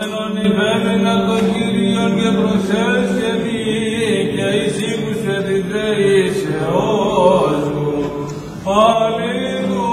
[0.00, 3.62] Αμενον υπέμεινα τον Κύριον και προσέσχεμη
[4.34, 7.94] και εισήγουσε την θεήσεώς μου.
[8.64, 9.90] Αλληλούια.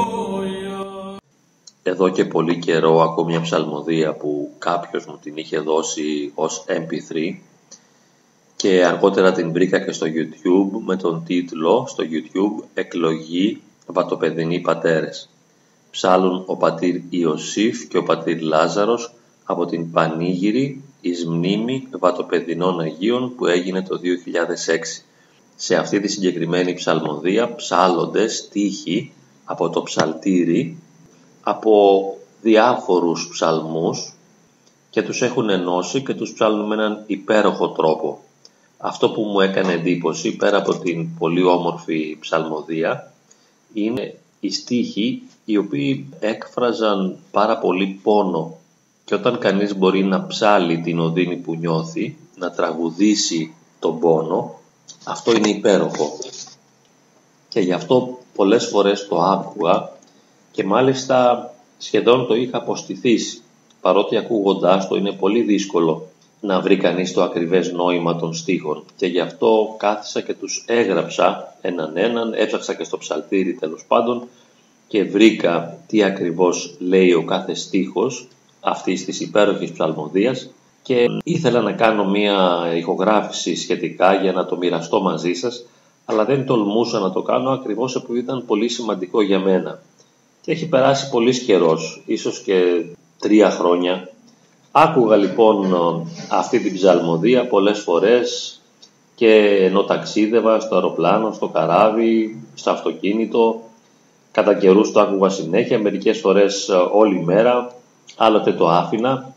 [1.84, 7.36] Εδώ και πολύ καιρό ακούω μια ψαλμοδία που κάποιος μου την είχε δώσει ως MP3
[8.56, 15.30] και αργότερα την βρήκα και στο YouTube με τον τίτλο στο YouTube «Εκλογή Βατοπεδινοί Πατέρες».
[15.92, 19.15] Ψάλουν ο πατήρ Ιωσήφ και ο πατήρ Λάζαρος
[19.46, 25.04] από την Πανήγυρη εις μνήμη Βατοπεδινών Αγίων που έγινε το 2006.
[25.56, 29.12] Σε αυτή τη συγκεκριμένη ψαλμοδία ψάλλονται στίχοι
[29.46, 30.78] από το ψαλτήρι
[31.42, 32.04] από
[32.42, 34.14] διάφορους ψαλμούς
[34.90, 38.20] και τους έχουν ενώσει και τους ψάλουν με έναν υπέροχο τρόπο.
[38.78, 43.12] Αυτό που μου έκανε εντύπωση πέρα από την πολύ όμορφη ψαλμοδία
[43.74, 48.58] είναι οι στίχοι οι οποίοι έκφραζαν πάρα πολύ πόνο
[49.06, 54.60] και όταν κανείς μπορεί να ψάλει την οδύνη που νιώθει, να τραγουδήσει τον πόνο,
[55.04, 56.18] αυτό είναι υπέροχο.
[57.50, 59.90] Και γι' αυτό πολλές φορές το άκουγα
[60.52, 63.42] και μάλιστα σχεδόν το είχα αποστηθήσει,
[63.82, 66.08] παρότι ακούγοντάς το είναι πολύ δύσκολο
[66.42, 71.58] να βρει κανείς το ακριβές νόημα των στίχων και γι' αυτό κάθισα και τους έγραψα
[71.62, 74.28] έναν έναν, έψαξα και στο ψαλτήρι τέλος πάντων
[74.88, 78.28] και βρήκα τι ακριβώς λέει ο κάθε στίχος
[78.66, 80.50] αυτής της υπέροχης ψαλμοδίας
[80.84, 85.66] και ήθελα να κάνω μία ηχογράφηση σχετικά για να το μοιραστώ μαζί σας
[86.06, 89.80] αλλά δεν τολμούσα να το κάνω ακριβώς επειδή ήταν πολύ σημαντικό για μένα.
[90.42, 92.86] Και έχει περάσει πολύς καιρός, ίσως και
[93.20, 94.10] τρία χρόνια.
[94.72, 95.74] Άκουγα λοιπόν
[96.32, 98.60] αυτή την ψαλμοδία πολλές φορές
[99.16, 103.62] και ενώ ταξίδευα στο αεροπλάνο, στο καράβι, στο αυτοκίνητο.
[104.32, 107.76] Κατά καιρούς το άκουγα συνέχεια, μερικές φορές όλη μέρα,
[108.16, 109.34] άλλοτε το άφηνα.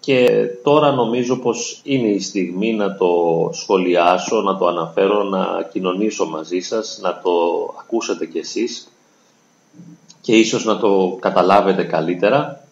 [0.00, 3.10] Και τώρα νομίζω πως είναι η στιγμή να το
[3.52, 7.30] σχολιάσω, να το αναφέρω, να κοινωνήσω μαζί σας, να το
[7.80, 8.88] ακούσετε κι εσείς
[10.20, 12.64] και ίσως να το καταλάβετε καλύτερα.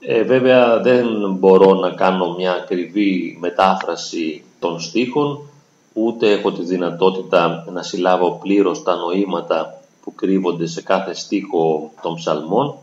[0.00, 1.06] Ε, βέβαια δεν
[1.38, 5.38] μπορώ να κάνω μια ακριβή μετάφραση των στίχων,
[5.92, 12.14] ούτε έχω τη δυνατότητα να συλλάβω πλήρως τα νοήματα που κρύβονται σε κάθε στίχο των
[12.14, 12.74] ψαλμών.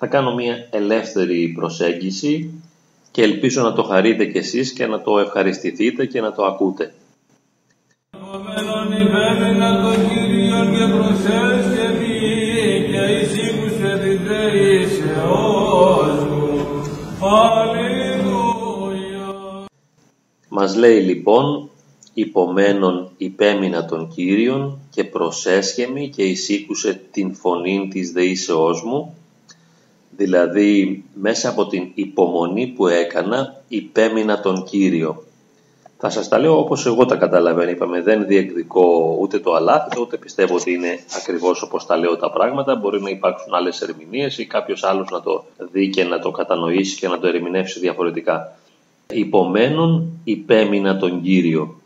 [0.00, 2.50] Θα κάνω μια ελεύθερη προσέγγιση
[3.10, 6.92] και ελπίζω να το χαρείτε κι εσείς και να το ευχαριστηθείτε και να το ακούτε.
[8.10, 12.18] Αμενον υπέμεινα τον Κύριον και προσέσχεμη
[12.90, 16.46] και εισήγουσε την θεήσεώς μου.
[17.20, 19.26] Αλληλούια.
[20.48, 21.70] Μας λέει λοιπόν
[22.14, 29.17] «Υπομένων υπέμεινα τον Κύριον και προσέσχεμη και εισήκουσε την φωνή της δεήσεώς μου»
[30.18, 35.22] δηλαδή μέσα από την υπομονή που έκανα υπέμεινα τον Κύριο.
[35.98, 40.16] Θα σας τα λέω όπως εγώ τα καταλαβαίνω, είπαμε δεν διεκδικώ ούτε το αλάθητο, ούτε
[40.16, 44.46] πιστεύω ότι είναι ακριβώς όπως τα λέω τα πράγματα, μπορεί να υπάρξουν άλλες ερμηνείες ή
[44.46, 48.56] κάποιος άλλος να το δει και να το κατανοήσει και να το ερμηνεύσει διαφορετικά.
[49.12, 51.80] Υπομένων υπέμεινα τον Κύριο.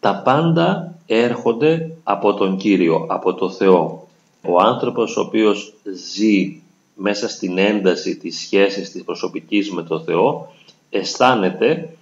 [0.00, 4.06] Τα πάντα έρχονται από τον Κύριο, από το Θεό.
[4.42, 5.74] Ο άνθρωπος ο οποίος
[6.14, 6.62] ζει
[7.00, 10.52] μέσα στην ένταση της σχέσης της προσωπικής με το Θεό
[10.90, 11.96] αισθάνεται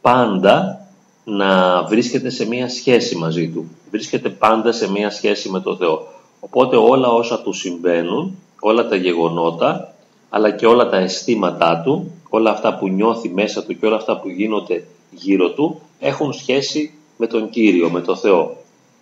[0.00, 0.86] πάντα
[1.24, 3.70] να βρίσκεται σε μία σχέση μαζί Του.
[3.90, 6.06] Βρίσκεται πάντα σε μία σχέση με το Θεό.
[6.40, 9.94] Οπότε όλα όσα του συμβαίνουν, όλα τα γεγονότα,
[10.28, 14.20] αλλά και όλα τα αισθήματά του, όλα αυτά που νιώθει μέσα του και όλα αυτά
[14.20, 18.56] που γίνονται γύρω του, έχουν σχέση με τον Κύριο, με το Θεό.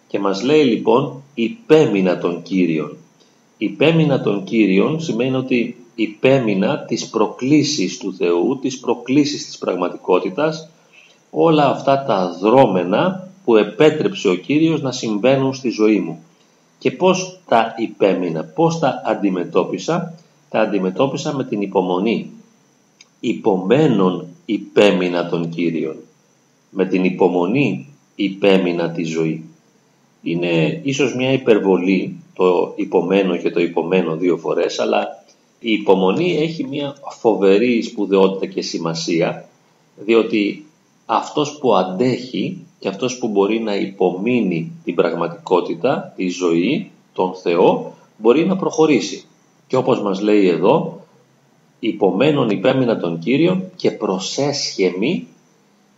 [0.09, 2.97] Και μας λέει λοιπόν υπέμεινα τον Κύριον.
[3.63, 10.71] Υπέμεινα τον Κύριον σημαίνει ότι υπέμεινα τις προκλήσεις του Θεού, τις προκλήσεις της πραγματικότητας,
[11.31, 16.25] όλα αυτά τα δρόμενα που επέτρεψε ο Κύριος να συμβαίνουν στη ζωή μου.
[16.79, 20.15] Και πώς τα υπέμεινα, πώς τα αντιμετώπισα,
[20.49, 22.31] τα αντιμετώπισα με την υπομονή.
[23.21, 25.97] Υπομένων υπέμεινα τον Κύριον.
[26.71, 29.45] Με την υπομονή υπέμεινα τη ζωή.
[30.23, 35.25] Είναι ίσως μια υπερβολή το υπομένω και το υπομένω δύο φορές, αλλά
[35.59, 39.49] η υπομονή έχει μια φοβερή σπουδαιότητα και σημασία,
[39.97, 40.67] διότι
[41.07, 47.95] αυτός που αντέχει και αυτός που μπορεί να υπομείνει την πραγματικότητα, τη ζωή, τον Θεό,
[48.17, 49.25] μπορεί να προχωρήσει.
[49.67, 51.01] Και όπως μας λέει εδώ,
[51.79, 55.27] υπομένων υπέμεινα τον Κύριο και προσέσχεμη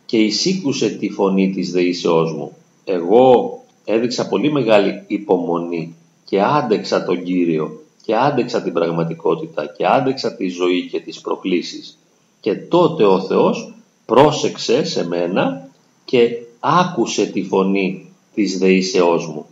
[0.07, 2.57] και εισήκουσε τη φωνή της δεήσεώς μου.
[2.85, 5.95] Εγώ έδειξα πολύ μεγάλη υπομονή
[6.25, 11.99] και άντεξα τον Κύριο και άντεξα την πραγματικότητα και άντεξα τη ζωή και τις προκλήσεις.
[12.41, 13.75] Και τότε ο Θεός
[14.07, 15.69] πρόσεξε σε μένα
[16.05, 19.47] και άκουσε τη φωνή της δεήσεώς μου.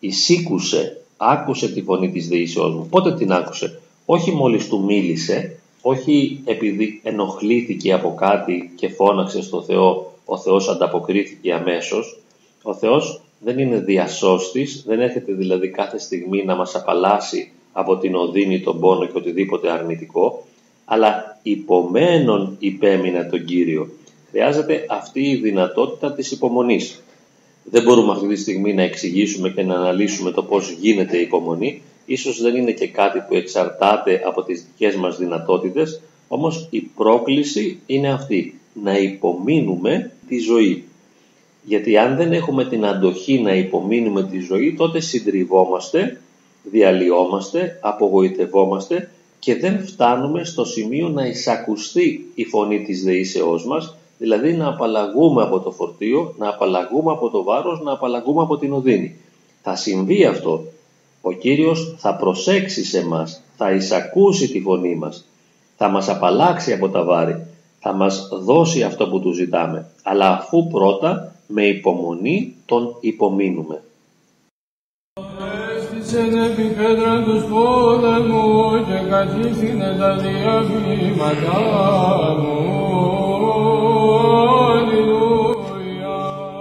[0.00, 2.86] Εισήκουσε, άκουσε τη φωνή της δεήσεώς μου.
[2.90, 9.62] Πότε την άκουσε; Όχι μόλις του μίλησε, όχι επειδή ενοχλήθηκε από κάτι και φώναξε στο
[9.62, 12.18] Θεό, ο Θεός ανταποκρίθηκε αμέσως.
[12.62, 18.14] Ο Θεός δεν είναι διασώστης, δεν έρχεται δηλαδή κάθε στιγμή να μας απαλλάσει από την
[18.14, 20.46] οδύνη, τον πόνο και οτιδήποτε αρνητικό,
[20.84, 23.88] αλλά υπομένων υπέμεινα τον Κύριο.
[24.30, 27.02] Χρειάζεται αυτή η δυνατότητα της υπομονής.
[27.64, 31.82] Δεν μπορούμε αυτή τη στιγμή να εξηγήσουμε και να αναλύσουμε το πώς γίνεται η υπομονή.
[32.06, 37.80] Ίσως δεν είναι και κάτι που εξαρτάται από τις δικές μας δυνατότητες, όμως η πρόκληση
[37.86, 40.87] είναι αυτή, να υπομείνουμε τη ζωή.
[41.68, 46.20] Γιατί αν δεν έχουμε την αντοχή να υπομείνουμε τη ζωή, τότε συντριβόμαστε,
[46.62, 54.52] διαλυόμαστε, απογοητευόμαστε και δεν φτάνουμε στο σημείο να εισακουστεί η φωνή της δεήσεώς μας, δηλαδή
[54.52, 59.16] να απαλλαγούμε από το φορτίο, να απαλλαγούμε από το βάρος, να απαλλαγούμε από την οδύνη.
[59.62, 60.64] Θα συμβεί αυτό.
[61.20, 65.24] Ο Κύριος θα προσέξει σε μας, θα εισακούσει τη φωνή μας,
[65.76, 67.46] θα μας απαλλάξει από τα βάρη,
[67.80, 73.82] θα μας δώσει αυτό που του ζητάμε, αλλά αφού πρώτα με υπομονή τον υπομείνουμε.
[75.76, 81.60] Έστησεν επί πέτρα τους πόλεμου και κατήφθηνε τα διαβήματά
[82.40, 82.78] μου.
[84.70, 86.58] Αλληλούια.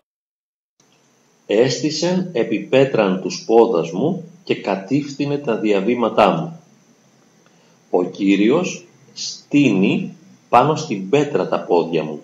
[1.45, 6.59] Έστησεν επί πέτραν τους πόδας μου και κατήφθηνε τα διαβήματά μου.
[7.89, 10.15] Ο Κύριος στείνει
[10.49, 12.21] πάνω στην πέτρα τα πόδια μου.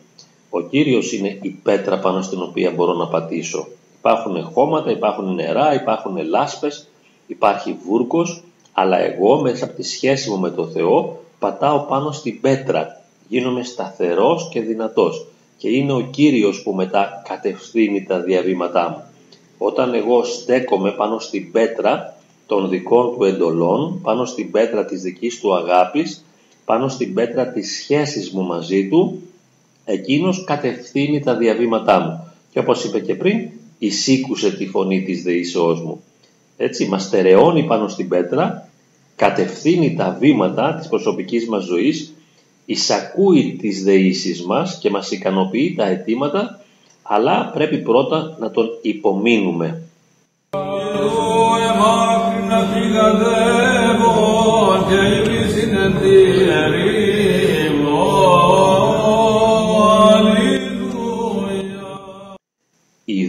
[0.55, 3.67] Ο Κύριος είναι η πέτρα πάνω στην οποία μπορώ να πατήσω.
[3.97, 6.87] Υπάρχουν χώματα, υπάρχουν νερά, υπάρχουν λάσπες,
[7.27, 12.41] υπάρχει βούρκος, αλλά εγώ μέσα από τη σχέση μου με το Θεό πατάω πάνω στην
[12.41, 13.01] πέτρα.
[13.27, 15.27] Γίνομαι σταθερός και δυνατός
[15.57, 19.03] και είναι ο Κύριος που μετά κατευθύνει τα διαβήματά μου.
[19.57, 25.39] Όταν εγώ στέκομαι πάνω στην πέτρα των δικών του εντολών, πάνω στην πέτρα της δικής
[25.39, 26.25] του αγάπης,
[26.65, 29.21] πάνω στην πέτρα της σχέσης μου μαζί του,
[29.85, 32.33] εκείνος κατευθύνει τα διαβήματά μου.
[32.51, 33.49] Και όπως είπε και πριν,
[33.79, 36.03] εισήκουσε τη φωνή της δεήσεώς μου.
[36.57, 38.69] Έτσι, μας στερεώνει πάνω στην πέτρα,
[39.15, 42.13] κατευθύνει τα βήματα της προσωπικής μας ζωής,
[42.65, 46.59] εισακούει τις δεήσεις μας και μας ικανοποιεί τα αιτήματα,
[47.03, 49.81] αλλά πρέπει πρώτα να τον υπομείνουμε.
[50.49, 54.13] Αλληλούια, μάκρυ να φυγαδεύω
[54.89, 55.23] και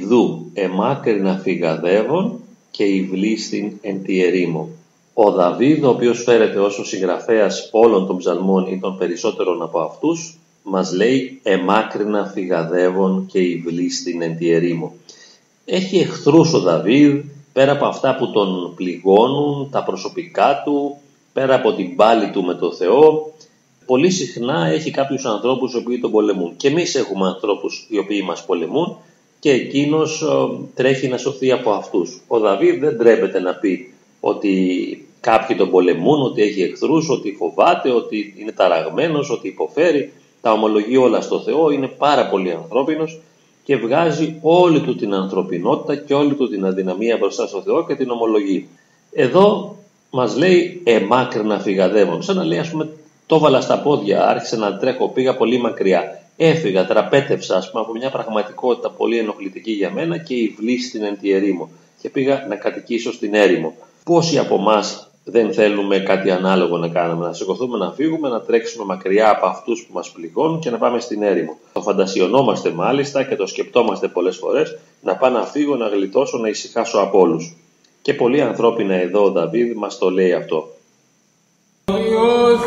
[0.04, 2.40] Ιδού εμάκρινα φυγαδεύων
[2.70, 4.68] και η βλήστην εν τη ερήμο.
[5.14, 9.80] Ο Δαβίδ, ο οποίος φέρεται ως ο συγγραφέας όλων των ψαλμών ή των περισσότερων από
[9.80, 14.92] αυτούς, μας λέει «εμάκρινα φυγαδεύων και η βλήστην εν τη ερήμο».
[15.64, 20.96] Έχει εχθρούς ο Δαβίδ, πέρα από αυτά που τον πληγώνουν, τα προσωπικά του,
[21.32, 23.32] πέρα από την πάλη του με το Θεό,
[23.86, 26.56] πολύ συχνά έχει κάποιους ανθρώπους οι οποίοι τον πολεμούν.
[26.56, 28.96] Και εμείς έχουμε ανθρώπους οι οποίοι μας πολεμούν
[29.44, 30.26] και εκείνος ε,
[30.74, 32.20] τρέχει να σωθεί από αυτούς.
[32.26, 34.52] Ο Δαβίδ δεν τρέπεται να πει ότι
[35.20, 40.12] κάποιοι τον πολεμούν, ότι έχει εχθρούς, ότι φοβάται, ότι είναι ταραγμένος, ότι υποφέρει.
[40.40, 43.20] Τα ομολογεί όλα στο Θεό, είναι πάρα πολύ ανθρώπινος
[43.64, 47.94] και βγάζει όλη του την ανθρωπινότητα και όλη του την αδυναμία μπροστά στο Θεό και
[47.94, 48.68] την ομολογεί.
[49.12, 49.76] Εδώ
[50.10, 52.88] μας λέει εμάκρυνα φυγαδεύων, σαν να λέει ας πούμε
[53.26, 56.23] το έβαλα στα πόδια, άρχισε να τρέχω, πήγα πολύ μακριά.
[56.36, 61.18] Έφυγα, τραπέτευσα ας πούμε, από μια πραγματικότητα πολύ ενοχλητική για μένα και η βλήση εν
[61.20, 61.70] τη ερήμο.
[62.00, 63.74] Και πήγα να κατοικήσω στην έρημο.
[64.04, 68.84] Πόσοι από εμάς δεν θέλουμε κάτι ανάλογο να κάνουμε, να σηκωθούμε να φύγουμε, να τρέξουμε
[68.84, 71.58] μακριά από αυτούς που μας πληγώνουν και να πάμε στην έρημο.
[71.72, 76.48] Το φαντασιωνόμαστε μάλιστα και το σκεπτόμαστε πολλές φορές να πάω να φύγω, να γλιτώσω, να
[76.48, 77.56] ησυχάσω από όλους.
[78.02, 80.68] Και πολύ ανθρώπινα εδώ ο Δαβίδ μας το λέει αυτό.
[81.88, 82.60] Υιός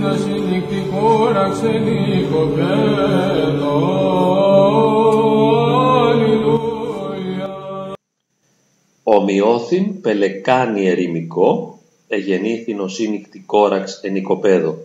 [0.00, 1.90] συμπεδεκάνει ερημικό, εγεννήθη να συννικτικό, ραξενικό
[6.08, 7.48] Αλληλούια.
[9.02, 11.78] Ομοιώθην πελεκάνι ερημικό,
[12.08, 14.78] εγεννήθην ως ίνικτη κόραξ εν οικοπαίδο.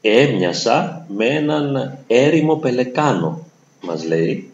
[0.00, 3.46] Έμοιασα με έναν έρημο πελεκάνο,
[3.80, 4.50] μας λέει.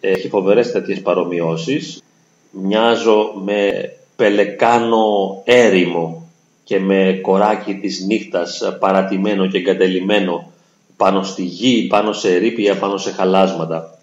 [0.00, 2.02] Έχει φοβερές τέτοιες παρομοιώσεις.
[2.50, 6.25] Μοιάζω με πελεκάνο έρημο
[6.66, 10.52] και με κοράκι της νύχτας ε, παρατημένο και εγκατελειμμένο
[10.96, 13.98] πάνω στη γη, πάνω σε ρήπια, πάνω σε χαλάσματα.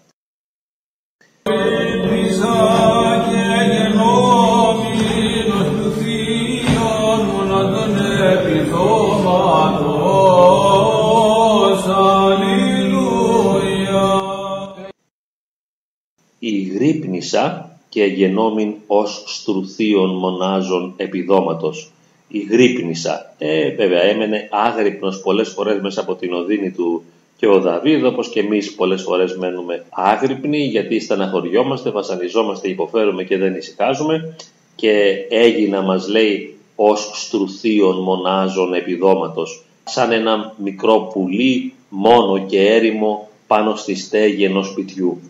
[16.38, 21.93] Η γρύπνησα και εγενόμην ως στρουθίων μονάζων επιδόματος.
[22.28, 23.34] Η γρύπνησα.
[23.38, 27.04] Ε, βέβαια, έμενε άγρυπνος πολλές φορές μέσα από την οδύνη του
[27.36, 33.38] και ο Δαβίδ, όπως και εμείς πολλές φορές μένουμε άγρυπνοι γιατί στεναχωριόμαστε, βασανιζόμαστε, υποφέρουμε και
[33.38, 34.36] δεν ησυχάζουμε
[34.74, 43.28] και έγινα μας λέει ως στρουθίων μονάζων επιδόματος σαν ένα μικρό πουλί μόνο και έρημο
[43.46, 45.20] πάνω στη στέγη ενός σπιτιού.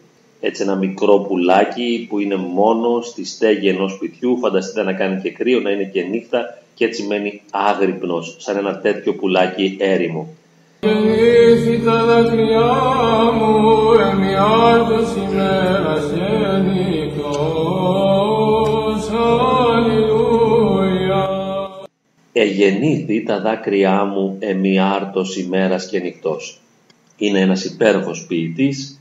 [0.40, 5.30] Έτσι ένα μικρό πουλάκι που είναι μόνο στη στέγη ενός σπιτιού, φανταστείτε να κάνει και
[5.30, 10.28] κρύο, να είναι και νύχτα και έτσι μένει άγρυπνος, σαν ένα τέτοιο πουλάκι έρημο.
[10.80, 12.72] Γεννήθη τα δάκρυά
[13.32, 17.40] μου, εμιάρτος ημέρας γεννητός,
[19.74, 21.28] Αλληλούια.
[22.32, 26.60] Εγεννήθη τα δάκρυά μου εμιάρτος ημέρας και νυχτός.
[27.16, 29.00] Είναι ένας υπέροχος ποιητής,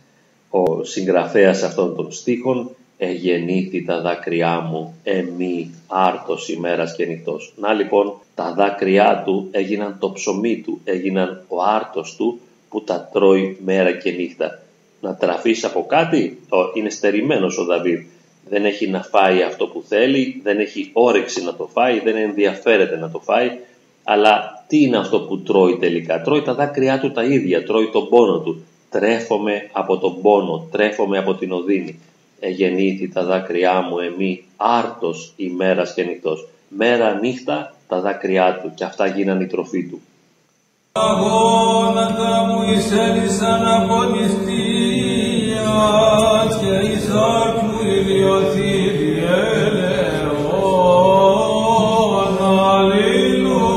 [0.49, 2.69] ο συγγραφέας αυτών των στίχων,
[3.03, 7.53] εγεννήθη τα δάκρυά μου εμί άρτος ημέρας και νυχτός.
[7.55, 13.09] Να λοιπόν τα δάκρυά του έγιναν το ψωμί του, έγιναν ο άρτος του που τα
[13.13, 14.59] τρώει μέρα και νύχτα.
[15.01, 16.39] Να τραφείς από κάτι,
[16.73, 17.99] είναι στερημένος ο Δαβίδ.
[18.49, 22.97] Δεν έχει να φάει αυτό που θέλει, δεν έχει όρεξη να το φάει, δεν ενδιαφέρεται
[22.97, 23.51] να το φάει,
[24.03, 28.09] αλλά τι είναι αυτό που τρώει τελικά; Τρώει τα δάκρυά του τα ίδια, τρώει τον
[28.09, 28.63] πόνο του.
[28.89, 31.99] Τρέφομαι από τον πόνο, τρέφομαι από την οδύνη.
[32.45, 36.47] Εγεννήθη τα δάκρυά μου εμεί άρτος ημέρας και νυχτός.
[36.67, 40.01] Μέρα νύχτα τα δάκρυά του και αυτά γίνανε η τροφή του.
[40.91, 44.43] Αγώνατα μου εισέλισαν από νηστείας
[46.61, 49.81] και εις άρκ μου ηλιοθεί διέλεον.
[52.75, 53.73] Αλληλούια.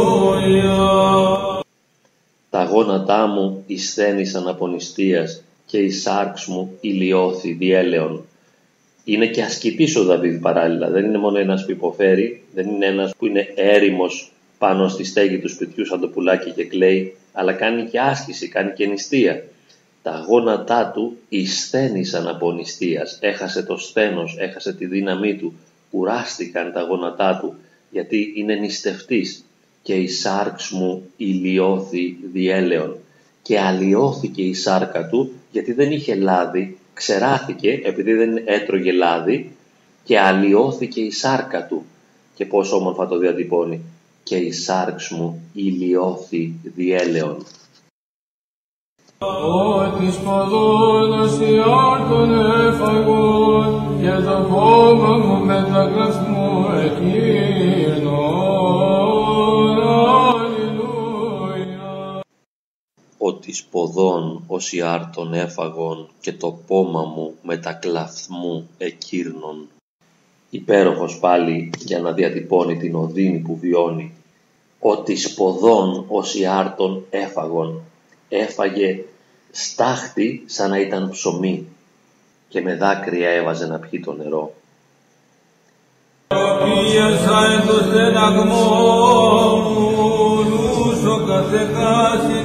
[2.51, 8.25] Τα γόνατά μου εισθένησαν από νηστείας και η σάρξ μου ηλιώθη διέλεον.
[9.09, 10.91] Είναι και ασκητής ο Δαβίδ παράλληλα.
[10.91, 15.39] Δεν είναι μόνο ένας που υποφέρει, δεν είναι ένας που είναι έρημος πάνω στη στέγη
[15.39, 19.45] του σπιτιού σαν το πουλάκι και κλαίει, αλλά κάνει και άσκηση, κάνει και νηστεία.
[20.03, 23.19] Τα γόνατά του εισθένησαν από νηστείας.
[23.21, 25.59] Έχασε το σθένος, έχασε τη δύναμή του.
[25.91, 27.55] Κουράστηκαν τα γόνατά του,
[27.91, 29.45] γιατί είναι νηστευτής.
[29.83, 32.97] Και η σάρξ μου ηλιώθη διέλεον.
[33.47, 39.57] Και αλλοιώθηκε η σάρκα του, γιατί δεν είχε λάδι, ξεράθηκε επειδή δεν έτρωγε λάδι
[40.05, 41.85] και αλλοιώθηκε η σάρκα του.
[42.35, 43.81] Και πόσο όμορφα το διατυπώνει.
[44.23, 47.47] Και η σάρξ μου ηλιώθη διέλεον.
[49.19, 51.59] Ότι σποδόνος η
[51.91, 52.33] άρτων
[52.69, 57.46] έφαγον και το κόμμα μου μεταγραφμού εκείνον.
[63.37, 69.69] Ότι σποδών ως η άρτων έφαγον και το πόμα μου με τα κλαθμού εκύρνων.
[70.51, 74.13] Υπέροχος πάλι για να διατυπώνει την οδύνη που βιώνει.
[74.79, 77.81] Ότι σποδών ως η άρτων έφαγον.
[78.29, 79.05] Έφαγε
[79.51, 81.67] στάχτη σαν να ήταν ψωμί
[82.49, 84.55] και με δάκρυα έβαζε να πιει το νερό.
[86.29, 88.67] Πίεσα εν το στεναγμό
[89.65, 89.87] μου,
[90.49, 92.36] λούσο καθεκάσει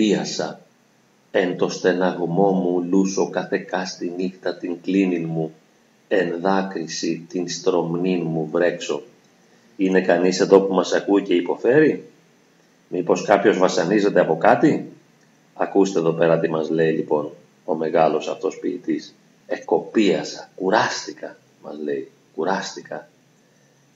[0.00, 0.60] Εκοπίασα
[1.30, 5.54] εν το στεναγμό μου λούσο καθεκά στη νύχτα την κλίνην μου,
[6.08, 9.02] εν δάκρυση την στρομνήν μου βρέξω.
[9.76, 12.04] Είναι κανείς εδώ που μας ακούει και υποφέρει;
[12.88, 14.92] Μήπως κάποιος βασανίζεται από κάτι;
[15.54, 17.30] Ακούστε εδώ πέρα τι μας λέει λοιπόν
[17.64, 19.14] ο μεγάλος αυτός ποιητής.
[19.46, 23.08] Εκοπίασα, κουράστηκα, μας λέει, κουράστηκα.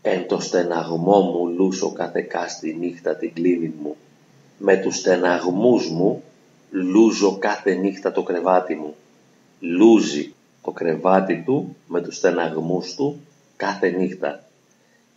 [0.03, 3.97] Εν το στεναγμό μου λούσο καθεκά στη νύχτα την κλίνην μου.
[4.59, 6.23] Με τους στεναγμούς μου
[6.71, 8.95] λούζω κάθε νύχτα το κρεβάτι μου.
[9.61, 13.21] Λούζει το κρεβάτι του με τους στεναγμούς του
[13.57, 14.45] κάθε νύχτα.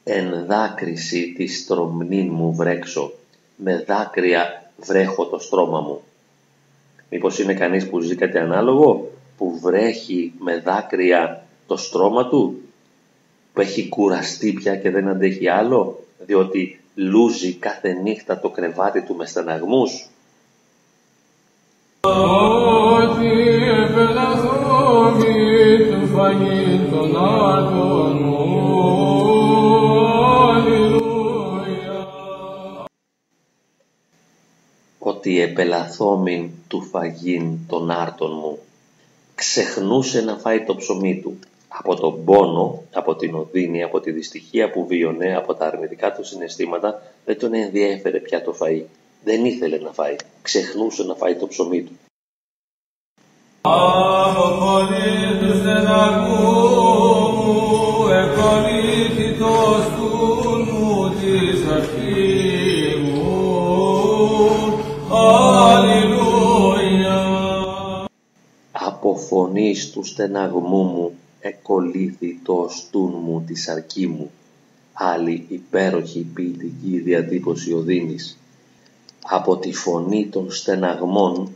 [0.04, 3.14] Εν δάκρυση της στρομνήν μου βρέξω,
[3.56, 6.02] με δάκρυα βρέχω το στρώμα μου.
[7.10, 12.62] Μήπως είναι κανείς που ζει κάτι ανάλογο, που βρέχει με δάκρυα το στρώμα του,
[13.54, 19.16] που έχει κουραστεί πια και δεν αντέχει άλλο, διότι λούζει κάθε νύχτα το κρεβάτι του
[19.16, 20.10] με στεναγμούς.
[22.02, 23.28] Ότι
[23.84, 25.26] επελαθόμη
[25.90, 28.38] του φαγή των άρτων μου.
[30.54, 32.06] Αλληλούια.
[35.00, 38.60] ότι επελαθόμην του φαγήν των άρτων μου.
[39.36, 41.40] Ξεχνούσε να φάει το ψωμί του.
[41.68, 46.24] Από τον πόνο, από την οδύνη, από τη δυστυχία που βίωνε, από τα αρνητικά του
[46.24, 48.84] συναισθήματα, δεν τον ενδιέφερε πια το φαΐ.
[49.24, 50.16] Δεν ήθελε να φάει.
[50.42, 51.92] Ξεχνούσε να φάει το ψωμί του.
[68.72, 74.32] Από φωνής του στεναγμού μου εκολύθη το στούν μου της αρκή μου.
[74.94, 78.38] Άλλη υπέροχη ποιητική διατύπωση οδύνης.
[79.24, 81.52] Από τη φωνή των στεναγμών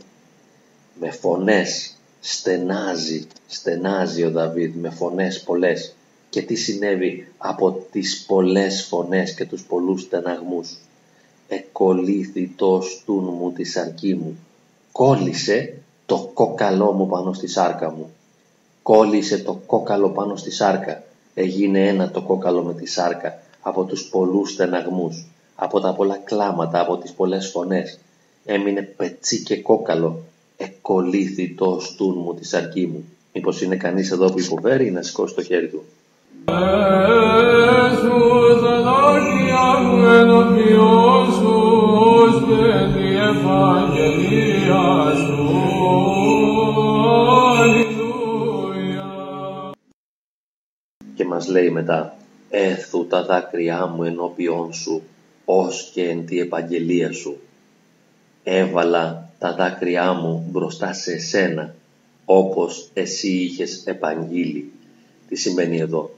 [1.00, 5.94] με φωνές στενάζει, στενάζει ο Δαβίδ με φωνές πολλές.
[6.30, 10.76] Και τι συνέβη από τις πολλές φωνές και τους πολλούς στεναγμούς.
[11.48, 14.38] Εκολύθη το στούν μου της σαρκή μου.
[14.92, 15.74] Κόλλησε
[16.06, 18.10] το κόκαλό μου πάνω στη σάρκα μου.
[18.82, 21.02] Κόλλησε το κόκαλο πάνω στη σάρκα.
[21.34, 26.80] Έγινε ένα το κόκαλο με τη σάρκα από τους πολλούς στεναγμούς, από τα πολλά κλάματα,
[26.80, 27.98] από τις πολλές φωνές.
[28.44, 30.22] Έμεινε πετσί και κόκαλο
[30.56, 33.04] εκολύθη το στούν μου τη σαρκή μου.
[33.32, 35.84] Μήπως είναι κανείς εδώ που υποφέρει να σηκώσει το χέρι του;
[43.94, 44.08] Και
[51.32, 52.16] μας λέει μετά
[52.50, 55.02] «Έθου τα δάκρυά μου ενώπιόν σου,
[55.44, 57.40] ως και εν τη επαγγελία σου.
[58.42, 61.74] Έβαλα τα δάκρυά μου μπροστά σε εσένα,
[62.24, 64.72] όπως εσύ είχες επαγγείλει.
[65.28, 66.10] Τι σημαίνει εδώ;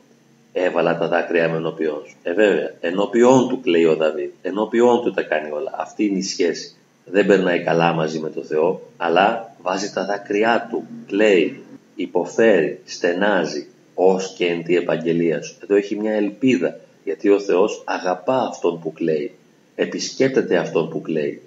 [0.52, 2.16] Έβαλα τα δάκρυά μου ενώπιόν σου.
[2.23, 4.30] Ε, βέβαια, ενώπιόν του κλαίει ο Δαβίδ.
[4.42, 5.75] Ενώπιόν του τα κάνει όλα.
[5.76, 6.75] Αυτή είναι η σχέση.
[7.04, 10.85] Δεν περνάει καλά μαζί με το Θεό, αλλά βάζει τα δάκρυά του.
[11.06, 11.62] Κλαίει,
[11.95, 15.57] υποφέρει, στενάζει, ως και εν τη επαγγελία σου.
[15.63, 19.33] Εδώ έχει μια ελπίδα, γιατί ο Θεός αγαπά αυτόν που κλαίει.
[19.75, 21.43] Επισκέπτεται αυτόν που κλαίει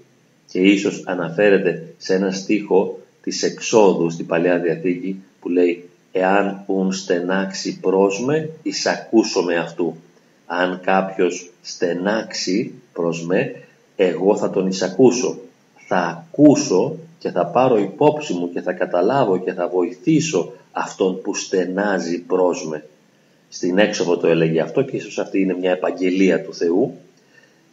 [0.51, 6.91] και ίσως αναφέρεται σε ένα στίχο της εξόδου στην Παλαιά Διαθήκη που λέει «Εάν ουν
[6.91, 9.95] στενάξει προς με, εισακούσω με αυτού».
[10.45, 13.55] Αν κάποιος στενάξει προς με,
[13.95, 15.37] εγώ θα τον εισακούσω.
[15.87, 21.35] Θα ακούσω και θα πάρω υπόψη μου και θα καταλάβω και θα βοηθήσω αυτόν που
[21.35, 22.85] στενάζει προς με.
[23.49, 26.97] Στην έξοδο το έλεγε αυτό και ίσως αυτή είναι μια επαγγελία του Θεού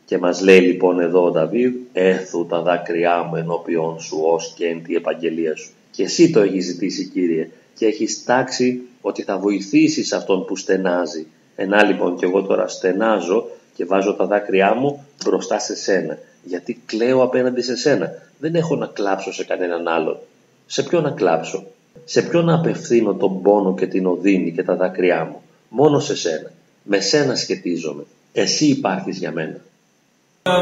[0.05, 4.67] και μας λέει λοιπόν εδώ ο Δαβίδ, έθου τα δάκρυά μου ενώπιον σου ως και
[4.67, 5.71] εν τη επαγγελία σου.
[5.91, 11.27] Και εσύ το έχεις ζητήσει Κύριε και έχεις τάξει ότι θα βοηθήσεις αυτόν που στενάζει.
[11.57, 16.19] Ενά λοιπόν και εγώ τώρα στενάζω και βάζω τα δάκρυά μου μπροστά σε σένα.
[16.43, 18.11] Γιατί κλαίω απέναντι σε σένα.
[18.39, 20.19] Δεν έχω να κλάψω σε κανέναν άλλον.
[20.67, 21.67] Σε ποιον να κλάψω;
[22.05, 26.17] Σε ποιον να απευθύνω τον πόνο και την οδύνη και τα δάκρυά μου; Μόνο σε
[26.17, 26.51] σένα.
[26.83, 28.05] Με σένα σχετίζομαι.
[28.33, 29.61] Εσύ υπάρχεις για μένα.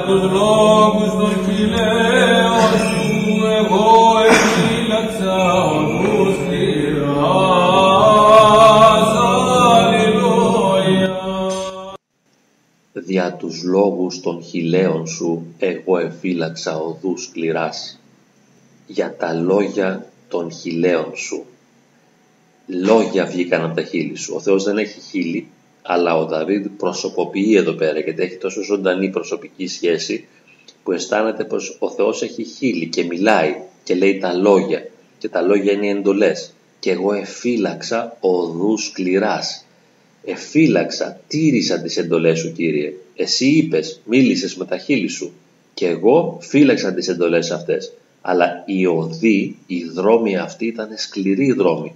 [0.07, 6.37] τους λόγους των χιλέων σου εγώ εφύλαξα οδούς
[9.75, 11.17] Αλληλούια.
[12.93, 17.99] Δια τους λόγους των χιλέων σου εγώ εφύλαξα οδούς σκληράς.
[18.87, 21.45] Για τα λόγια των χιλέων σου.
[22.67, 24.35] Λόγια βγήκαν από τα χείλη σου.
[24.37, 25.47] Ο Θεός δεν έχει χείλη,
[25.83, 30.27] αλλά ο Δαβίδ προσωποποιεί εδώ πέρα γιατί έχει τόσο ζωντανή προσωπική σχέση
[30.83, 34.87] που αισθάνεται πως ο Θεός έχει χείλη και μιλάει και λέει τα λόγια.
[35.19, 36.53] Και τα λόγια είναι οι εντολές.
[36.79, 39.65] Και εγώ εφύλαξα οδούς σκληράς.
[40.25, 42.93] Εφύλαξα, τήρησα τις εντολές σου Κύριε.
[43.17, 45.33] Εσύ είπες, μίλησες με τα χείλη σου.
[45.75, 47.93] Και εγώ φύλαξα τις εντολές αυτές
[48.23, 51.93] αλλά η οδοί, οι δρόμοι αυτοί ήταν σκληροί δρόμοι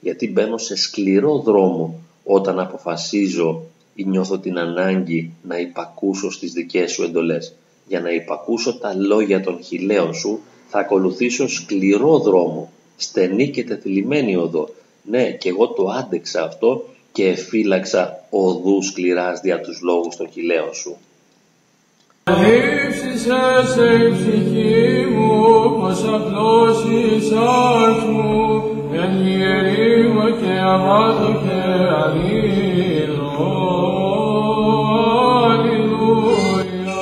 [0.00, 3.62] γιατί μπαίνω σε σκληρό δρόμο όταν αποφασίζω
[3.94, 7.54] ή νιώθω την ανάγκη να υπακούσω στις δικές σου εντολές.
[7.86, 14.36] Για να υπακούσω τα λόγια των χιλέων σου θα ακολουθήσω σκληρό δρόμο, στενή και τεθλιμμένη
[14.36, 14.68] οδό.
[15.02, 20.74] Ναι, και εγώ το άντεξα αυτό και εφύλαξα οδού σκληράς δια τους λόγους των χιλέων
[20.74, 20.96] σου.
[22.30, 27.30] Ύψισε η ψυχή μου, πως απλώσεις
[28.10, 28.62] μου,
[28.92, 31.60] εν γερήμα και αμάτω και
[32.04, 33.30] αλλήλω.
[35.50, 36.94] Αλληλούια.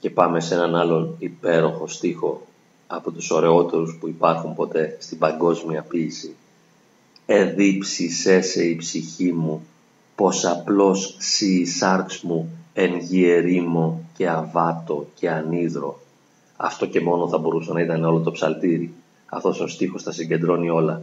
[0.00, 2.46] Και πάμε σε έναν άλλον υπέροχο στίχο
[2.86, 6.36] από τους ωραιότερους που υπάρχουν ποτέ στην παγκόσμια ποίηση.
[7.26, 9.66] Εδίψησέ σε η ψυχή μου,
[10.14, 16.00] πως απλώς σύ η σάρξ μου εν γη ερήμο και αβάτο και ανίδρο.
[16.56, 18.92] Αυτό και μόνο θα μπορούσε να ήταν όλο το ψαλτήρι.
[19.26, 21.02] Αυτός ο στίχος τα συγκεντρώνει όλα.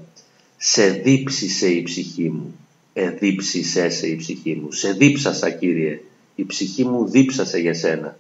[0.58, 2.56] Σε δίψησε η ψυχή μου,
[2.94, 4.72] εδίψησέ σε η ψυχή μου.
[4.72, 6.02] Σε δίψασα Κύριε,
[6.36, 8.18] η ψυχή μου δίψασε για σένα.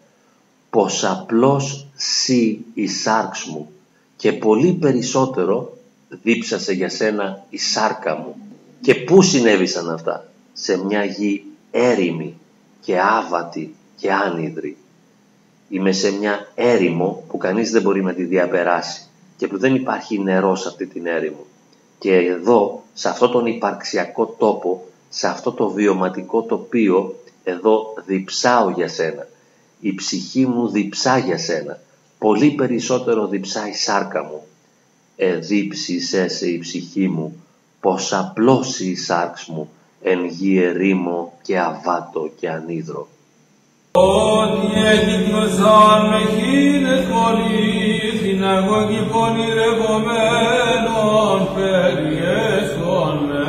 [0.70, 3.72] Πως απλώς σύ η σάρξ μου
[4.16, 5.78] και πολύ περισσότερο
[6.10, 8.36] δίψασε για σένα η σάρκα μου.
[8.82, 12.38] Και πού συνέβησαν αυτά, σε μια γη έρημη
[12.84, 14.78] και άβατη και άνυδρη.
[15.70, 20.20] Είμαι σε μια έρημο που κανείς δεν μπορεί να τη διαπεράσει και που δεν υπάρχει
[20.20, 21.46] νερός σε αυτή την έρημο.
[22.00, 28.88] Και εδώ, σε αυτό τον υπαρξιακό τόπο, σε αυτό το βιωματικό τοπίο, εδώ διψάω για
[28.88, 29.28] σένα.
[29.80, 31.80] Η ψυχή μου διψά για σένα.
[32.18, 34.44] Πολύ περισσότερο διψάει η σάρκα μου.
[35.16, 37.44] Εδίψησέ σε η ψυχή μου,
[37.80, 39.70] πως απλώσει η σάρξ μου,
[40.04, 43.08] εν γη ερήμο και αβάτο και ανίδρο.
[43.92, 53.44] Ότι έγνωσαν με χίλες πολύ, συναγωγή πονηρευομένων περιέσχων με.